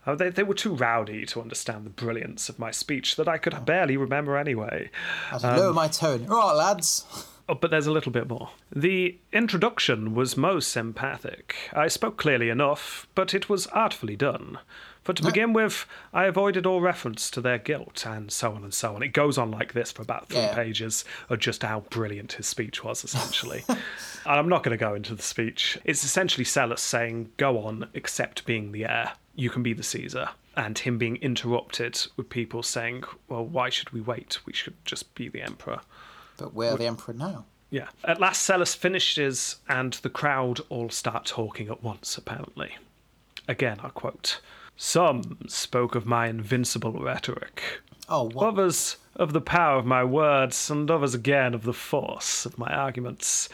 [0.07, 3.37] Oh, they, they were too rowdy to understand the brilliance of my speech that I
[3.37, 3.61] could oh.
[3.61, 4.91] barely remember anyway.
[5.31, 6.27] I should lower um, my tone.
[6.31, 7.05] All right, lads.
[7.47, 8.51] Oh, but there's a little bit more.
[8.75, 11.57] The introduction was most emphatic.
[11.73, 14.59] I spoke clearly enough, but it was artfully done.
[15.09, 18.75] For to begin with, I avoided all reference to their guilt, and so on and
[18.75, 19.03] so on.
[19.03, 20.55] It goes on like this for about three Yeah.
[20.55, 23.65] pages of just how brilliant his speech was, essentially.
[23.69, 23.79] and
[24.27, 25.79] I'm not going to go into the speech.
[25.87, 29.13] It's essentially Psellus saying, Go on, accept being the heir.
[29.35, 30.29] You can be the Caesar.
[30.59, 34.41] And him being interrupted with people saying, Well, why should we wait?
[34.45, 35.81] We should just be the emperor.
[36.37, 37.47] But we're the emperor now.
[37.71, 37.89] Yeah.
[38.05, 42.77] At last, Psellus finishes, and the crowd all start talking at once, apparently.
[43.49, 44.41] Again, I quote
[44.81, 47.63] Some spoke of my invincible rhetoric,
[48.09, 48.47] Oh, what?
[48.47, 52.73] others of the power of my words, and others again of the force of my
[52.73, 53.49] arguments.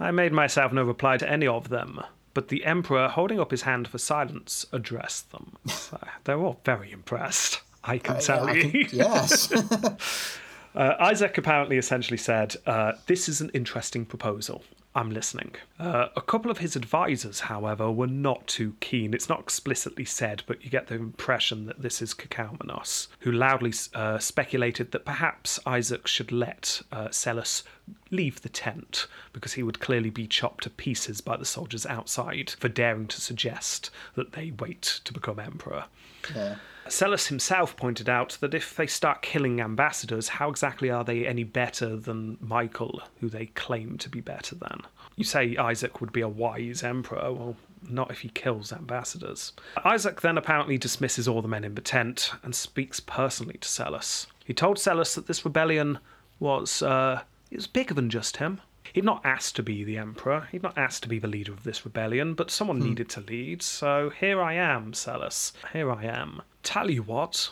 [0.00, 2.00] I made myself no reply to any of them,
[2.32, 5.56] but the Emperor, holding up his hand for silence, addressed them.
[6.24, 7.60] They're all very impressed.
[7.84, 8.70] I can uh, tell I you.
[8.70, 9.52] think- yes.
[10.74, 14.64] Uh, Isaac apparently essentially said, uh, This is an interesting proposal.
[14.96, 15.56] I'm listening.
[15.78, 19.12] Uh, a couple of his advisors, however, were not too keen.
[19.12, 23.72] It's not explicitly said, but you get the impression that this is Cacaumenos, who loudly
[23.94, 27.64] uh, speculated that perhaps Isaac should let uh, Psellus
[28.12, 32.50] leave the tent, because he would clearly be chopped to pieces by the soldiers outside
[32.60, 35.86] for daring to suggest that they wait to become emperor.
[36.34, 36.56] yeah.
[36.86, 41.44] Psellus himself pointed out that if they start killing ambassadors, how exactly are they any
[41.44, 44.82] better than Michael, who they claim to be better than?
[45.16, 47.56] You say Isaac would be a wise emperor, well,
[47.88, 49.52] not if he kills ambassadors.
[49.84, 54.26] Isaac then apparently dismisses all the men in the tent and speaks personally to Psellus.
[54.44, 55.98] He told Psellus that this rebellion
[56.38, 58.60] was, uh, it was bigger than just him.
[58.92, 61.64] He'd not asked to be the emperor, he'd not asked to be the leader of
[61.64, 65.52] this rebellion, but someone needed to lead, so here I am, Psellus.
[65.72, 66.42] Here I am.
[66.62, 67.50] Tell you what,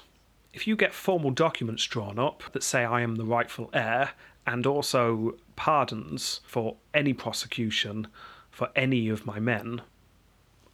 [0.52, 4.10] if you get formal documents drawn up that say I am the rightful heir,
[4.46, 8.08] and also pardons for any prosecution
[8.50, 9.82] for any of my men,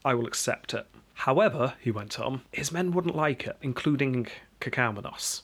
[0.04, 0.86] I will accept it.
[1.14, 4.28] However, he went on, his men wouldn't like it, including
[4.60, 5.42] Cacaumenos.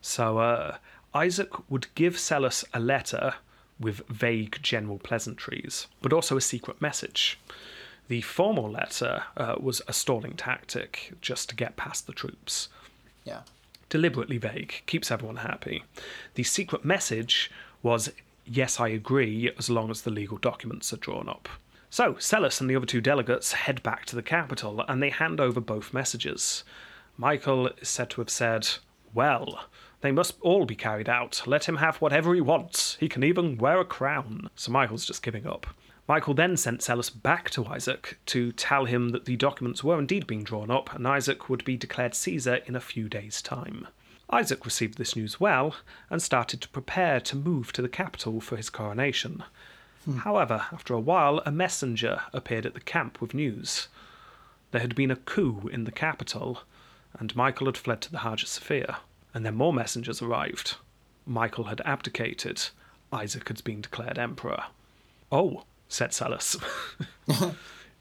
[0.00, 0.76] So uh,
[1.14, 3.34] Isaac would give Psellus a letter
[3.78, 7.38] with vague general pleasantries, but also a secret message.
[8.08, 12.68] The formal letter uh, was a stalling tactic just to get past the troops.
[13.24, 13.40] Yeah.
[13.88, 15.84] Deliberately vague, keeps everyone happy.
[16.34, 17.50] The secret message
[17.82, 18.12] was,
[18.46, 21.48] Yes, I agree, as long as the legal documents are drawn up.
[21.88, 25.40] So, Psellus and the other two delegates head back to the capital and they hand
[25.40, 26.64] over both messages.
[27.16, 28.68] Michael is said to have said,
[29.14, 29.66] Well,
[30.04, 31.42] they must all be carried out.
[31.46, 32.98] Let him have whatever he wants.
[33.00, 34.50] He can even wear a crown.
[34.54, 35.66] So Michael's just giving up.
[36.06, 40.26] Michael then sent Psellus back to Isaac to tell him that the documents were indeed
[40.26, 43.88] being drawn up and Isaac would be declared Caesar in a few days' time.
[44.28, 45.74] Isaac received this news well
[46.10, 49.42] and started to prepare to move to the capital for his coronation.
[50.04, 50.18] Hmm.
[50.18, 53.88] However, after a while, a messenger appeared at the camp with news.
[54.70, 56.60] There had been a coup in the capital,
[57.18, 58.98] and Michael had fled to the Hagia Sophia.
[59.34, 60.76] And then more messengers arrived.
[61.26, 62.68] Michael had abdicated.
[63.12, 64.64] Isaac had been declared emperor.
[65.30, 66.56] Oh, said Psellus.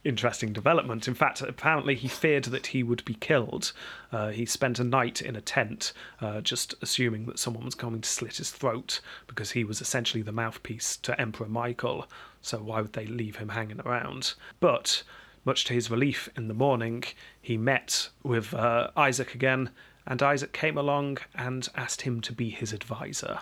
[0.03, 1.07] Interesting development.
[1.07, 3.71] In fact, apparently he feared that he would be killed.
[4.11, 8.01] Uh, he spent a night in a tent, uh, just assuming that someone was coming
[8.01, 12.05] to slit his throat, because he was essentially the mouthpiece to Emperor Michael,
[12.41, 14.33] so why would they leave him hanging around?
[14.59, 15.03] But,
[15.45, 17.05] much to his relief in the morning,
[17.41, 19.69] he met with uh, Isaac again,
[20.05, 23.39] and Isaac came along and asked him to be his advisor,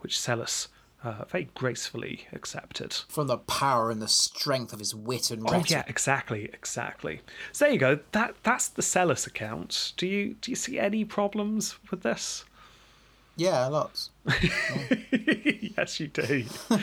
[0.00, 0.68] which Psellus
[1.04, 2.94] uh, very gracefully accepted.
[3.08, 7.20] From the power and the strength of his wit and Oh yeah, exactly, exactly.
[7.52, 7.98] So there you go.
[8.12, 9.92] That that's the Psellus account.
[9.96, 12.44] Do you do you see any problems with this?
[13.36, 14.10] Yeah, lots.
[15.10, 16.44] yes, you do.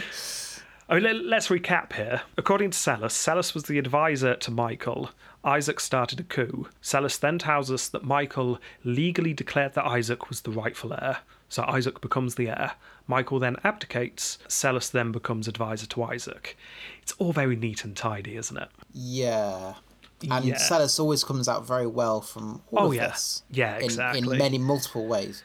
[0.92, 2.22] Oh, I mean, let- let's recap here.
[2.38, 5.10] According to Psellus, Psellus was the advisor to Michael.
[5.44, 6.68] Isaac started a coup.
[6.84, 11.20] Psellus then tells us that Michael legally declared that Isaac was the rightful heir.
[11.50, 12.74] So Isaac becomes the heir.
[13.08, 14.38] Michael then abdicates.
[14.48, 16.58] Psellus then becomes advisor to Isaac.
[17.02, 18.70] It's all very neat and tidy, isn't it?
[18.94, 19.76] Yeah.
[20.30, 20.88] And Yeah.
[21.00, 23.08] Always comes out very well from all Oh, of yeah.
[23.08, 23.42] this.
[23.50, 24.22] Yeah, in- exactly.
[24.34, 25.42] In many multiple ways.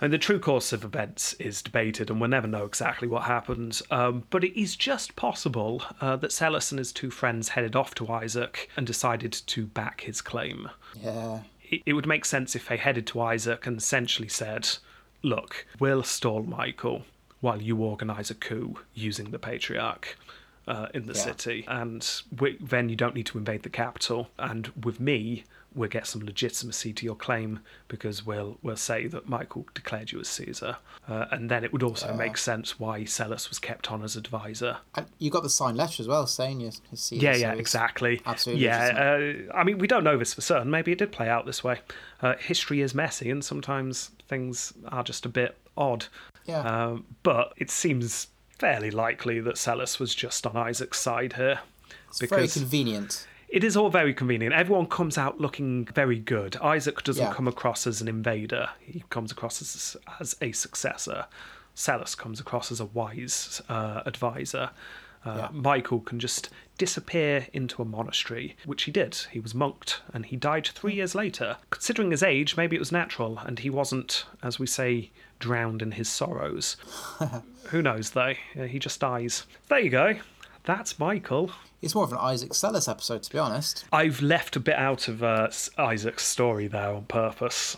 [0.00, 3.82] And the true course of events is debated, and we'll never know exactly what happened.
[3.90, 7.94] Um, but it is just possible uh, that Psellus and his two friends headed off
[7.96, 10.70] to Isaac and decided to back his claim.
[11.02, 11.40] Yeah.
[11.62, 14.68] It, it would make sense if they headed to Isaac and essentially said,
[15.22, 17.02] Look, we'll stall Michael
[17.40, 20.16] while you organise a coup using the Patriarch.
[20.68, 21.18] Uh, in the Yeah.
[21.20, 24.28] city, and we, then you don't need to invade the capital.
[24.38, 25.44] And with me,
[25.74, 30.20] we'll get some legitimacy to your claim because we'll we'll say that Michael declared you
[30.20, 30.76] as Caesar,
[31.08, 34.78] uh, and then it would also make sense why Psellus was kept on as advisor.
[34.94, 37.58] And you got the signed letter as well saying you you see Yeah, yeah, so
[37.58, 38.20] exactly.
[38.26, 38.64] Absolutely.
[38.64, 40.70] Yeah, uh, I mean, we don't know this for certain.
[40.70, 41.80] Maybe it did play out this way.
[42.22, 46.06] Uh, history is messy, and sometimes things are just a bit odd.
[46.46, 46.60] Yeah.
[46.60, 51.60] Um, but it seems fairly likely that Psellus was just on Isaac's side here.
[52.08, 53.26] it's very convenient.
[53.50, 54.54] It is all very convenient.
[54.54, 56.56] Everyone comes out looking very good.
[56.58, 57.32] Isaac doesn't Yeah.
[57.34, 58.70] come across as an invader.
[58.80, 61.26] He comes across as, as a successor.
[61.74, 64.70] Psellus comes across as a wise uh, advisor.
[65.24, 65.48] Uh, Yeah.
[65.52, 66.48] Michael can just
[66.78, 69.14] disappear into a monastery, which he did.
[69.32, 71.56] He was monked, and he died three years later.
[71.70, 75.92] Considering his age, maybe it was natural, and he wasn't, as we say, drowned in
[75.92, 76.76] his sorrows.
[77.70, 78.34] Who knows, though?
[78.58, 79.44] Uh, He just dies.
[79.68, 80.14] There you go.
[80.70, 81.50] That's Michael.
[81.82, 83.86] It's more of an Isaac Psellus episode, to be honest.
[83.92, 87.76] I've left a bit out of uh, Isaac's story there on purpose,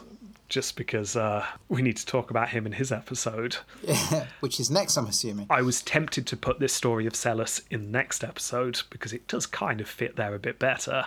[0.51, 3.57] just because uh, we need to talk about him in his episode.
[4.41, 5.47] Which is next, I'm assuming.
[5.49, 9.27] I was tempted to put this story of Psellus in the next episode because it
[9.27, 11.07] does kind of fit there a bit better.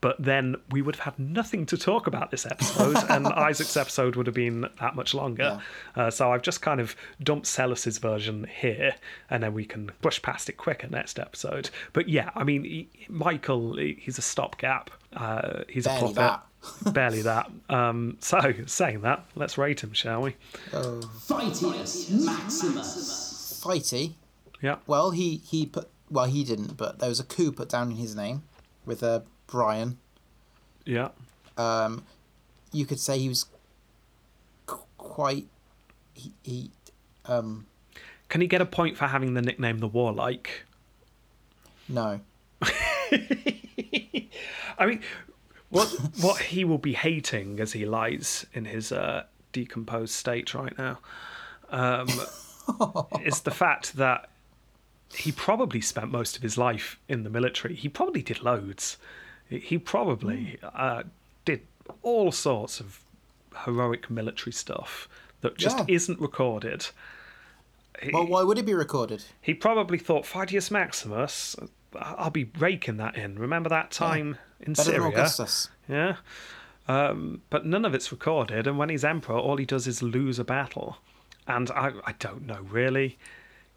[0.00, 4.16] But then we would have had nothing to talk about this episode, and Isaac's episode
[4.16, 5.60] would have been that much longer.
[5.94, 8.94] Uh, so I've just kind of dumped Psellus's version here,
[9.28, 11.68] and then we can brush past it quicker next episode.
[11.92, 14.90] But yeah, I mean, he, Michael, he- he's a stopgap.
[15.14, 16.40] Uh, he's Barely a prophet.
[16.92, 17.50] Barely that.
[17.68, 20.36] Um, so, saying that, let's rate him, shall we?
[20.72, 23.60] Phytius Maximus.
[23.64, 24.12] Fighty.
[24.62, 24.76] Yeah.
[24.86, 25.88] Well, he, he put.
[26.10, 28.42] Well, he didn't, but there was a coup put down in his name
[28.84, 29.20] with uh,
[29.50, 29.98] Brian.
[30.84, 31.08] Yeah.
[31.56, 32.04] Um,
[32.72, 33.46] you could say he was
[34.66, 35.46] qu- quite.
[36.14, 36.70] He, he
[37.26, 37.66] um,
[38.28, 40.64] Can he get a point for having the nickname the Warlike?
[41.88, 42.20] no.
[44.78, 45.02] I mean,
[45.70, 45.88] what
[46.20, 50.98] what he will be hating as he lies in his uh, decomposed state right now
[51.70, 52.08] um,
[53.22, 54.28] is the fact that
[55.12, 57.74] he probably spent most of his life in the military.
[57.74, 58.96] He probably did loads.
[59.50, 61.02] He probably uh,
[61.44, 61.60] did
[62.02, 63.00] all sorts of
[63.64, 65.08] heroic military stuff
[65.40, 65.84] that just Yeah.
[65.88, 66.86] isn't recorded.
[68.00, 69.24] He- Well, why would it be recorded?
[69.40, 71.56] he probably thought Fidius Maximus.
[71.98, 73.38] I'll be raking that in.
[73.38, 75.08] Remember that time in Better Syria?
[75.08, 75.68] Augustus.
[75.88, 76.16] Yeah.
[76.86, 80.38] Um, but none of it's recorded, and when he's emperor, all he does is lose
[80.38, 80.98] a battle.
[81.46, 83.18] And I, I don't know really.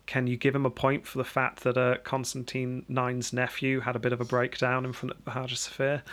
[0.06, 3.96] Can you give him a point for the fact that uh, Constantine IX's nephew had
[3.96, 6.04] a bit of a breakdown in front of the Hagia Sophia?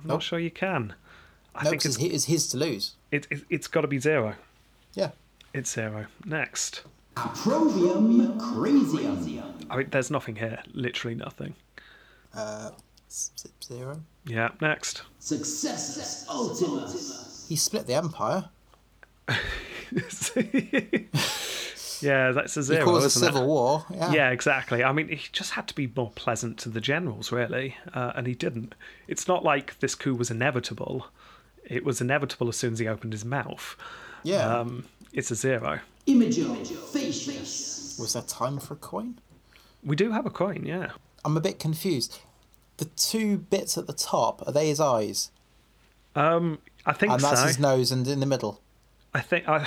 [0.00, 0.94] I'm not sure you can.
[1.54, 2.92] I No, think 'cause it's it's, it's his to lose.
[3.10, 4.36] it, it, it's got to be zero.
[4.94, 5.10] Yeah.
[5.52, 6.06] It's zero.
[6.24, 6.82] Next.
[7.16, 9.66] Approbium Crasium.
[9.68, 10.62] I mean, there's nothing here.
[10.72, 11.54] Literally nothing.
[12.34, 12.70] Uh,
[13.08, 14.00] s- s- zero.
[14.24, 14.50] Yeah.
[14.60, 15.02] Next.
[15.18, 17.46] Successus Ultimus.
[17.48, 18.48] He split the empire.
[22.02, 23.26] yeah, that's a He zero, caused a isn't it?
[23.26, 23.84] civil war.
[23.92, 24.12] Yeah.
[24.12, 24.82] Yeah, exactly.
[24.84, 28.26] I mean, he just had to be more pleasant to the generals, really, uh, and
[28.26, 28.74] he didn't.
[29.08, 31.06] It's not like this coup was inevitable.
[31.64, 33.76] It was inevitable as soon as he opened his mouth.
[34.24, 34.58] Yeah.
[34.58, 35.80] Um, it's a zero.
[36.06, 36.54] Imago
[36.92, 37.98] Facius.
[37.98, 39.18] Was there time for a coin?
[39.84, 40.90] We do have a coin, yeah.
[41.24, 42.20] I'm a bit confused.
[42.78, 45.30] The two bits at the top are they his eyes,
[46.16, 47.46] Um, I think and that's so.
[47.46, 48.60] his nose, and in the middle,
[49.14, 49.66] I think I,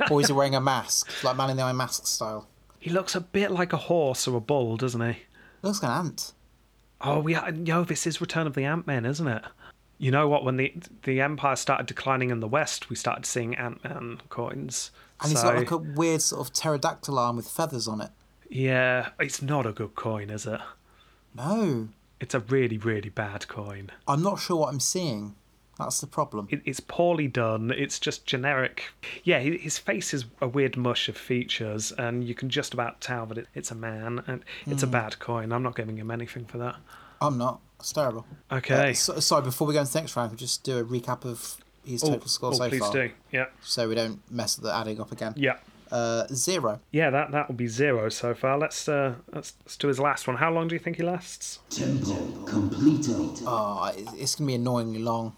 [0.10, 2.48] or is he wearing a mask, like Man in the Iron Mask style?
[2.78, 5.22] he looks a bit like a horse or a bull, doesn't he?
[5.62, 6.32] Looks like an ant.
[7.00, 9.42] Oh, we yo, this is Return of the Ant Man, isn't it?
[9.98, 10.44] You know what?
[10.44, 10.72] When the
[11.04, 14.90] the Empire started declining in the West, we started seeing Ant Man coins.
[15.20, 18.10] And he's So, got like a weird sort of pterodactyl arm with feathers on it.
[18.50, 20.60] yeah, it's not a good coin, is it?
[21.34, 21.88] No,
[22.20, 23.90] It's a really, really bad coin.
[24.08, 25.34] I'm not sure what I'm seeing.
[25.78, 26.46] That's the problem.
[26.50, 27.72] It, it's poorly done.
[27.76, 28.84] It's just generic.
[29.24, 33.26] Yeah, his face is a weird mush of features, and you can just about tell
[33.26, 34.88] that it, it's a man, and it's Hmm.
[34.88, 35.52] a bad coin.
[35.52, 36.76] I'm not giving him anything for that.
[37.20, 37.60] I'm not.
[37.80, 38.24] It's terrible.
[38.52, 38.90] Okay.
[38.90, 41.24] Uh, so, sorry, before we go into the next round, we'll just do a recap
[41.24, 43.10] of his Oh, total score oh, so please far, do.
[43.32, 45.34] Yeah, so we don't mess with the adding up again.
[45.36, 45.56] yeah,
[45.90, 46.80] Uh, zero.
[46.92, 47.10] yeah.
[47.10, 48.56] That that will be zero so far.
[48.58, 50.36] Let's uh, let's, let's do his last one.
[50.36, 51.58] How long do you think he lasts?
[51.68, 52.14] Tempo
[52.46, 53.42] completo.
[53.46, 55.34] Oh, it- it's gonna be annoyingly long.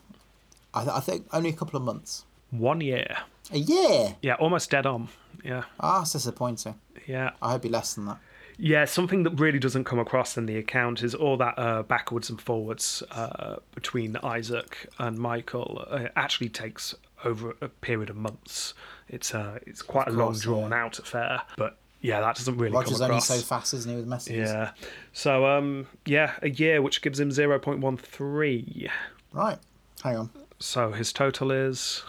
[0.77, 2.25] I, th- I think only a couple of months.
[2.51, 3.17] One year.
[3.53, 4.17] A year.
[4.23, 5.09] Yeah, almost dead on.
[5.45, 6.75] Yeah, Ah, it's disappointing.
[7.07, 7.31] yeah.
[7.41, 8.19] I hope he less than that.
[8.59, 12.31] Yeah, something that really doesn't come across in the account is all that uh, backwards
[12.31, 15.87] and forwards uh, between Isaac and Michael.
[15.91, 18.73] Uh, it actually takes over a period of months.
[19.09, 20.85] It's uh, it's quite a long, drawn yeah.
[20.85, 21.43] out affair.
[21.59, 24.49] But yeah, that doesn't really Roger's come only so fast, isn't he, with messages?
[24.51, 24.71] yeah.
[25.13, 28.89] So um, yeah, a year, which gives him zero point one three.
[29.33, 29.59] Right.
[30.03, 30.31] Hang on.
[30.59, 32.03] So his total is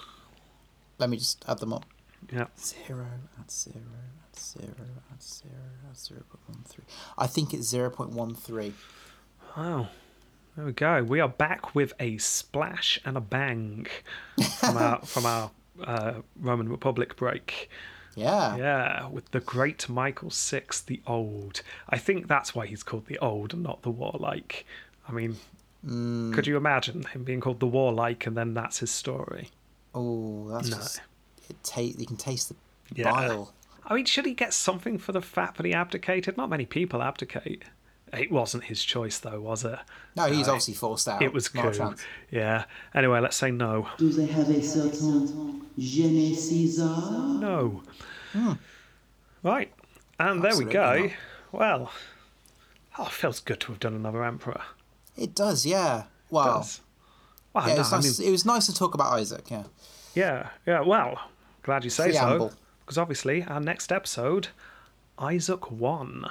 [0.99, 1.85] Let me just add them up.
[2.31, 2.47] yeah.
[2.59, 3.07] Zero
[3.39, 3.75] at zero
[4.31, 4.73] at zero
[5.11, 5.53] at zero
[5.89, 6.85] at zero point one three.
[7.17, 8.73] I think it's zero point one three.
[9.55, 9.89] Wow.
[10.55, 11.03] There we go.
[11.03, 13.85] We are back with a splash and a bang
[14.59, 15.51] from our from our
[15.83, 17.69] uh, Roman Republic break.
[18.15, 18.57] Yeah.
[18.57, 21.61] Yeah, with the great Michael Six the Old.
[21.87, 24.65] I think that's why he's called the Old and not the Warlike.
[25.07, 25.37] I mean,
[25.85, 26.33] Mm.
[26.33, 29.49] could you imagine him being called the Warlike and then that's his story?
[29.93, 30.77] Oh, that's No.
[30.77, 31.01] just
[31.49, 31.55] it.
[31.63, 32.55] Ta- you can taste the
[32.93, 33.11] Yeah.
[33.11, 33.53] bile.
[33.85, 36.35] I mean, should he get something for the fact that he abdicated?
[36.35, 37.63] Not many people abdicate.
[38.11, 39.79] It wasn't his choice, though, was it?
[40.15, 41.21] No, he's No, obviously forced out.
[41.21, 41.95] It was Not a coup.
[42.31, 42.65] Yeah.
[42.95, 43.87] Anyway, let's say no.
[43.97, 47.39] Do they have a certain je ne sais quoi?
[47.39, 47.83] No.
[49.43, 49.71] Right.
[50.19, 50.99] And there we go.
[51.03, 51.11] not.
[51.51, 51.91] Well,
[52.97, 54.61] oh, it feels good to have done another Emperor.
[55.17, 56.03] It does, yeah.
[56.29, 56.57] Wow.
[56.57, 56.81] Does.
[57.53, 59.49] Well, Yeah, no, it, was I nice, mean, it was nice to talk about Isaac.
[59.49, 59.63] Yeah.
[60.13, 60.81] yeah, yeah.
[60.81, 61.19] Well,
[61.63, 62.49] glad you say Preamble.
[62.49, 62.55] so.
[62.85, 64.49] Because obviously, our next episode,
[65.19, 66.25] Isaac One,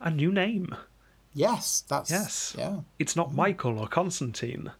[0.00, 0.76] a new name.
[1.34, 2.54] Yes, that's Yes.
[2.58, 2.80] Yeah.
[2.98, 3.34] It's not mm.
[3.34, 4.70] Michael or Constantine.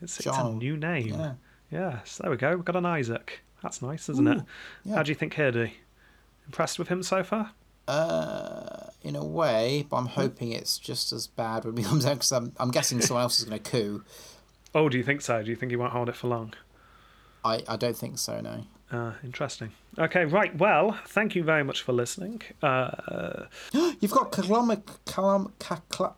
[0.00, 1.08] It's, it's a new name.
[1.08, 1.32] Yeah.
[1.70, 2.56] Yes, there we go.
[2.56, 3.40] We've got an Isaac.
[3.62, 4.42] That's nice, isn't it?
[4.84, 4.96] yeah.
[4.96, 5.72] How do you think Hirdie?
[6.46, 7.52] Impressed with him so far?
[7.88, 12.14] Uh, in a way, but I'm hoping it's just as bad when he comes out
[12.16, 14.04] because I'm, I'm guessing someone else is going to coup.
[14.74, 15.42] Oh, do you think so?
[15.42, 16.54] Do you think he won't hold it for long?
[17.44, 18.40] I, I don't think so.
[18.40, 18.64] No.
[18.92, 19.72] Uh, interesting.
[19.98, 20.54] Okay, right.
[20.56, 22.42] Well, thank you very much for listening.
[22.62, 26.14] Uh, You've got Kakla-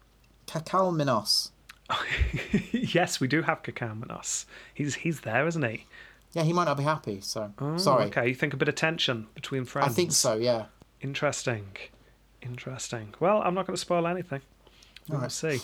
[0.46, 1.50] Kakalminos.
[2.94, 4.46] yes, we do have Kakamenos.
[4.74, 5.86] He's he's there, isn't he?
[6.32, 7.20] Yeah, he might not be happy.
[7.20, 8.06] So Oh, sorry.
[8.06, 9.88] Okay, you think a bit of tension between friends?
[9.90, 10.34] I think so.
[10.36, 10.66] Yeah.
[11.02, 11.66] Interesting.
[12.40, 13.14] Interesting.
[13.20, 14.40] Well, I'm not going to spoil anything.
[15.08, 15.32] We'll Alright.
[15.32, 15.60] see.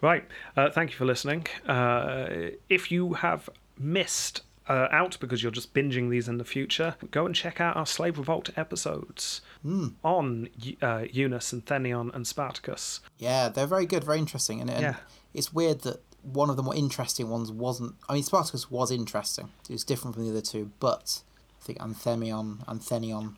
[0.00, 0.24] Right.
[0.56, 1.46] Uh, thank you for listening.
[1.66, 6.94] Uh, if you have missed uh, out because you're just binging these in the future,
[7.10, 9.88] go and check out our Slave Revolt episodes Hmm.
[10.04, 10.48] on
[10.82, 13.00] uh, Eunus and Thenion and Spartacus.
[13.18, 14.96] Yeah, they're very good, very interesting, and, and Yeah.
[15.34, 17.94] it's weird that one of the more interesting ones wasn't.
[18.08, 19.50] I mean, Spartacus was interesting.
[19.68, 21.22] It was different from the other two, but
[21.60, 23.34] I think Anthemion, Anthenion,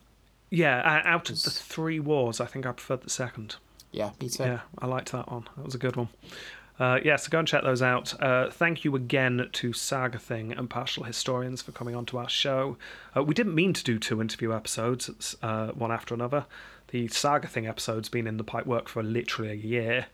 [0.51, 3.57] Yeah, uh, out of the three wars, I think I preferred the second.
[3.92, 4.44] yeah, me too.
[4.44, 5.49] Yeah, I liked that one.
[5.57, 6.09] That was a good one.
[6.78, 8.20] Uh, yeah, so go and check those out.
[8.22, 12.76] Uh, thank you again to Saga Thing and Partial Historians for coming onto our show.
[13.16, 16.46] Uh, we didn't mean to do two interview episodes, uh, one after another.
[16.92, 20.07] The Saga Thing episode's been in the pipework for literally a year,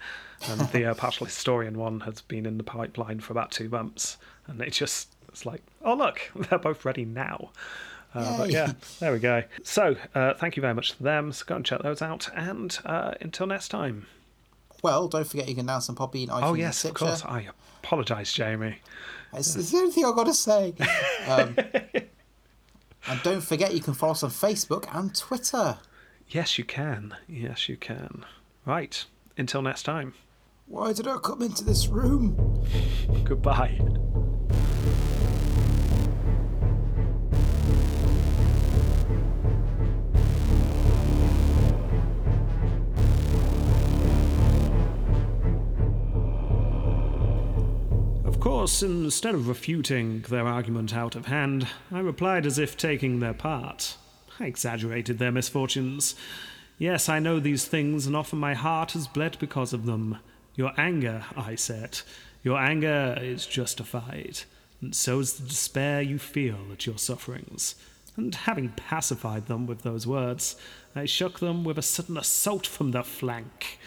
[0.49, 4.16] and the uh, Partial Historian one has been in the pipeline for about two months.
[4.47, 7.51] And it just, it's like, oh, look, they're both ready now.
[8.15, 9.43] Uh, but yeah, there we go.
[9.62, 11.33] So, uh, thank you very much to them.
[11.33, 12.29] So go and check those out.
[12.35, 14.07] And uh, until next time.
[14.83, 17.25] Well, don't forget you can download some Poppy and iTunes Oh yes, of course.
[17.25, 17.49] I
[17.83, 18.77] apologise, Jamie.
[19.33, 20.75] It's, it's the only thing I've got to say.
[21.27, 21.57] Um,
[23.07, 25.79] and don't forget you can follow us on Facebook and Twitter.
[26.29, 27.15] Yes, you can.
[27.27, 28.27] Yes, you can.
[28.67, 29.05] Right.
[29.39, 30.12] Until next time.
[30.67, 32.62] Why did I come into this room?
[33.25, 33.81] Goodbye.
[48.45, 53.32] Course, instead of refuting their argument out of hand, I replied as if taking their
[53.32, 53.97] part.
[54.38, 56.14] I exaggerated their misfortunes.
[56.76, 60.18] Yes, I know these things, and often my heart has bled because of them.
[60.57, 62.01] Your anger, I said,
[62.42, 64.40] your anger is justified,
[64.82, 67.76] and so is the despair you feel at your sufferings.
[68.14, 70.55] And having pacified them with those words,
[70.95, 73.78] I shook them with a sudden assault from the flank.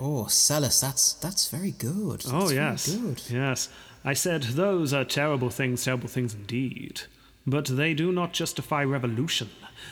[0.00, 2.24] Oh, Psellus, that's that's very good.
[2.26, 2.96] Oh, That's very yes.
[2.96, 3.22] good.
[3.28, 3.68] Yes.
[4.04, 7.02] I said, those are terrible things, terrible things indeed.
[7.46, 9.50] But they do not justify revolution.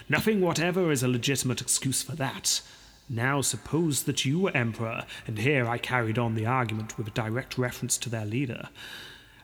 [0.08, 2.60] Nothing whatever is a legitimate excuse for that.
[3.08, 7.12] Now suppose that you were emperor, and here I carried on the argument with a
[7.12, 8.68] direct reference to their leader.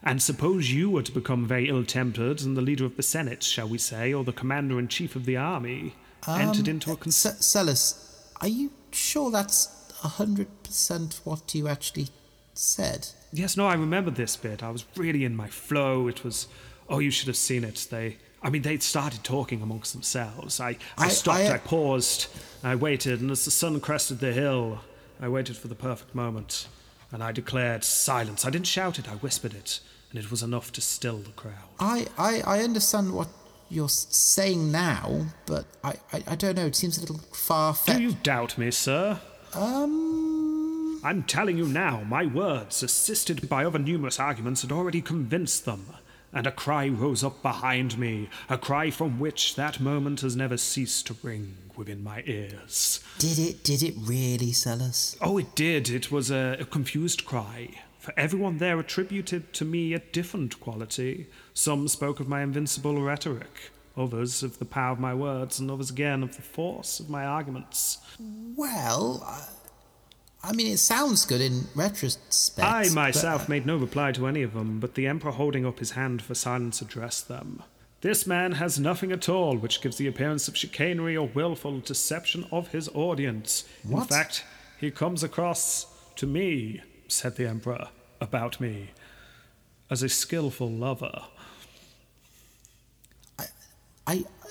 [0.03, 3.41] And suppose you were to become very ill tempered, and the leader of the Senate,
[3.41, 5.95] shall we say, or the commander in chief of the army,
[6.27, 6.93] entered into a.
[6.93, 9.67] Um, S- Psellus, are you sure that's
[10.03, 12.09] a 100% what you actually
[12.57, 13.07] said?
[13.33, 14.63] Yes, no, I remember this bit.
[14.63, 16.07] I was really in my flow.
[16.07, 16.47] It was,
[16.89, 17.87] oh, you should have seen it.
[17.91, 20.59] They, I mean, they'd started talking amongst themselves.
[20.59, 22.27] I, I, I- stopped, I- I, paused,
[22.63, 24.79] I waited, and as the sun crested the hill,
[25.19, 26.67] I waited for the perfect moment,
[27.11, 28.45] and I declared silence.
[28.45, 29.79] I didn't shout it, I whispered it,
[30.09, 31.53] and it was enough to still the crowd.
[31.79, 33.27] I, I, I understand what
[33.69, 36.67] you're saying now, but I, I, I don't know.
[36.67, 37.97] It seems a little far fetched.
[37.97, 39.19] Do you doubt me, sir?
[39.53, 40.21] Um.
[41.05, 45.85] I'm telling you now, my words, assisted by other numerous arguments, had already convinced them.
[46.33, 50.57] And a cry rose up behind me, a cry from which that moment has never
[50.57, 53.01] ceased to ring within my ears.
[53.19, 53.63] Did it?
[53.63, 55.15] Did it really, Psellus?
[55.21, 55.91] Oh, it did.
[55.91, 57.69] It was a, a confused cry.
[57.99, 61.27] For everyone there attributed to me a different quality.
[61.53, 65.91] Some spoke of my invincible rhetoric, others of the power of my words, and others
[65.91, 67.99] again of the force of my arguments.
[68.55, 69.41] Well, uh,
[70.45, 72.67] I, I mean, it sounds good in retrospect.
[72.67, 75.79] I but- myself made no reply to any of them, but the Emperor holding up
[75.79, 77.63] his hand for silence addressed them.
[78.01, 82.45] This man has nothing at all which gives the appearance of chicanery or wilful deception
[82.51, 83.63] of his audience.
[83.89, 84.43] In fact,
[84.79, 85.87] he comes across
[86.17, 87.87] to me, said the Emperor,
[88.21, 88.91] about me,
[89.89, 91.23] as a skillful lover.
[94.07, 94.47] I, uh,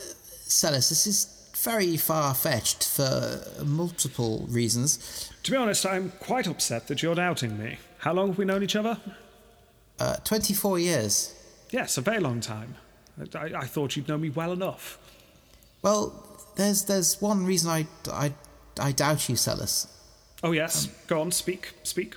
[0.49, 5.31] Psellus, this is very far fetched for multiple reasons.
[5.45, 7.77] To be honest, I'm quite upset that you're doubting me.
[7.99, 8.99] How long have we known each other?
[10.01, 11.35] Uh, 24 years.
[11.71, 12.77] Yes, a very long time.
[13.35, 14.99] I, I thought you'd know me well enough.
[15.83, 18.33] Well, there's there's one reason I, I,
[18.81, 19.87] I doubt you, Psellus.
[20.43, 22.17] Oh, yes, go on, speak, speak.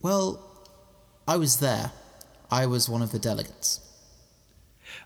[0.00, 0.42] Well,
[1.28, 1.92] I was there.
[2.50, 3.80] I was one of the delegates.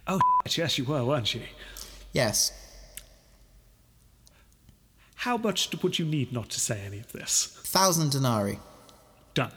[0.06, 0.20] Oh,
[0.56, 1.42] yes, you were, weren't you?
[2.12, 2.52] Yes.
[5.24, 7.46] How much would you need not to say any of this?
[7.64, 8.58] Thousand denarii.
[9.32, 9.52] Done.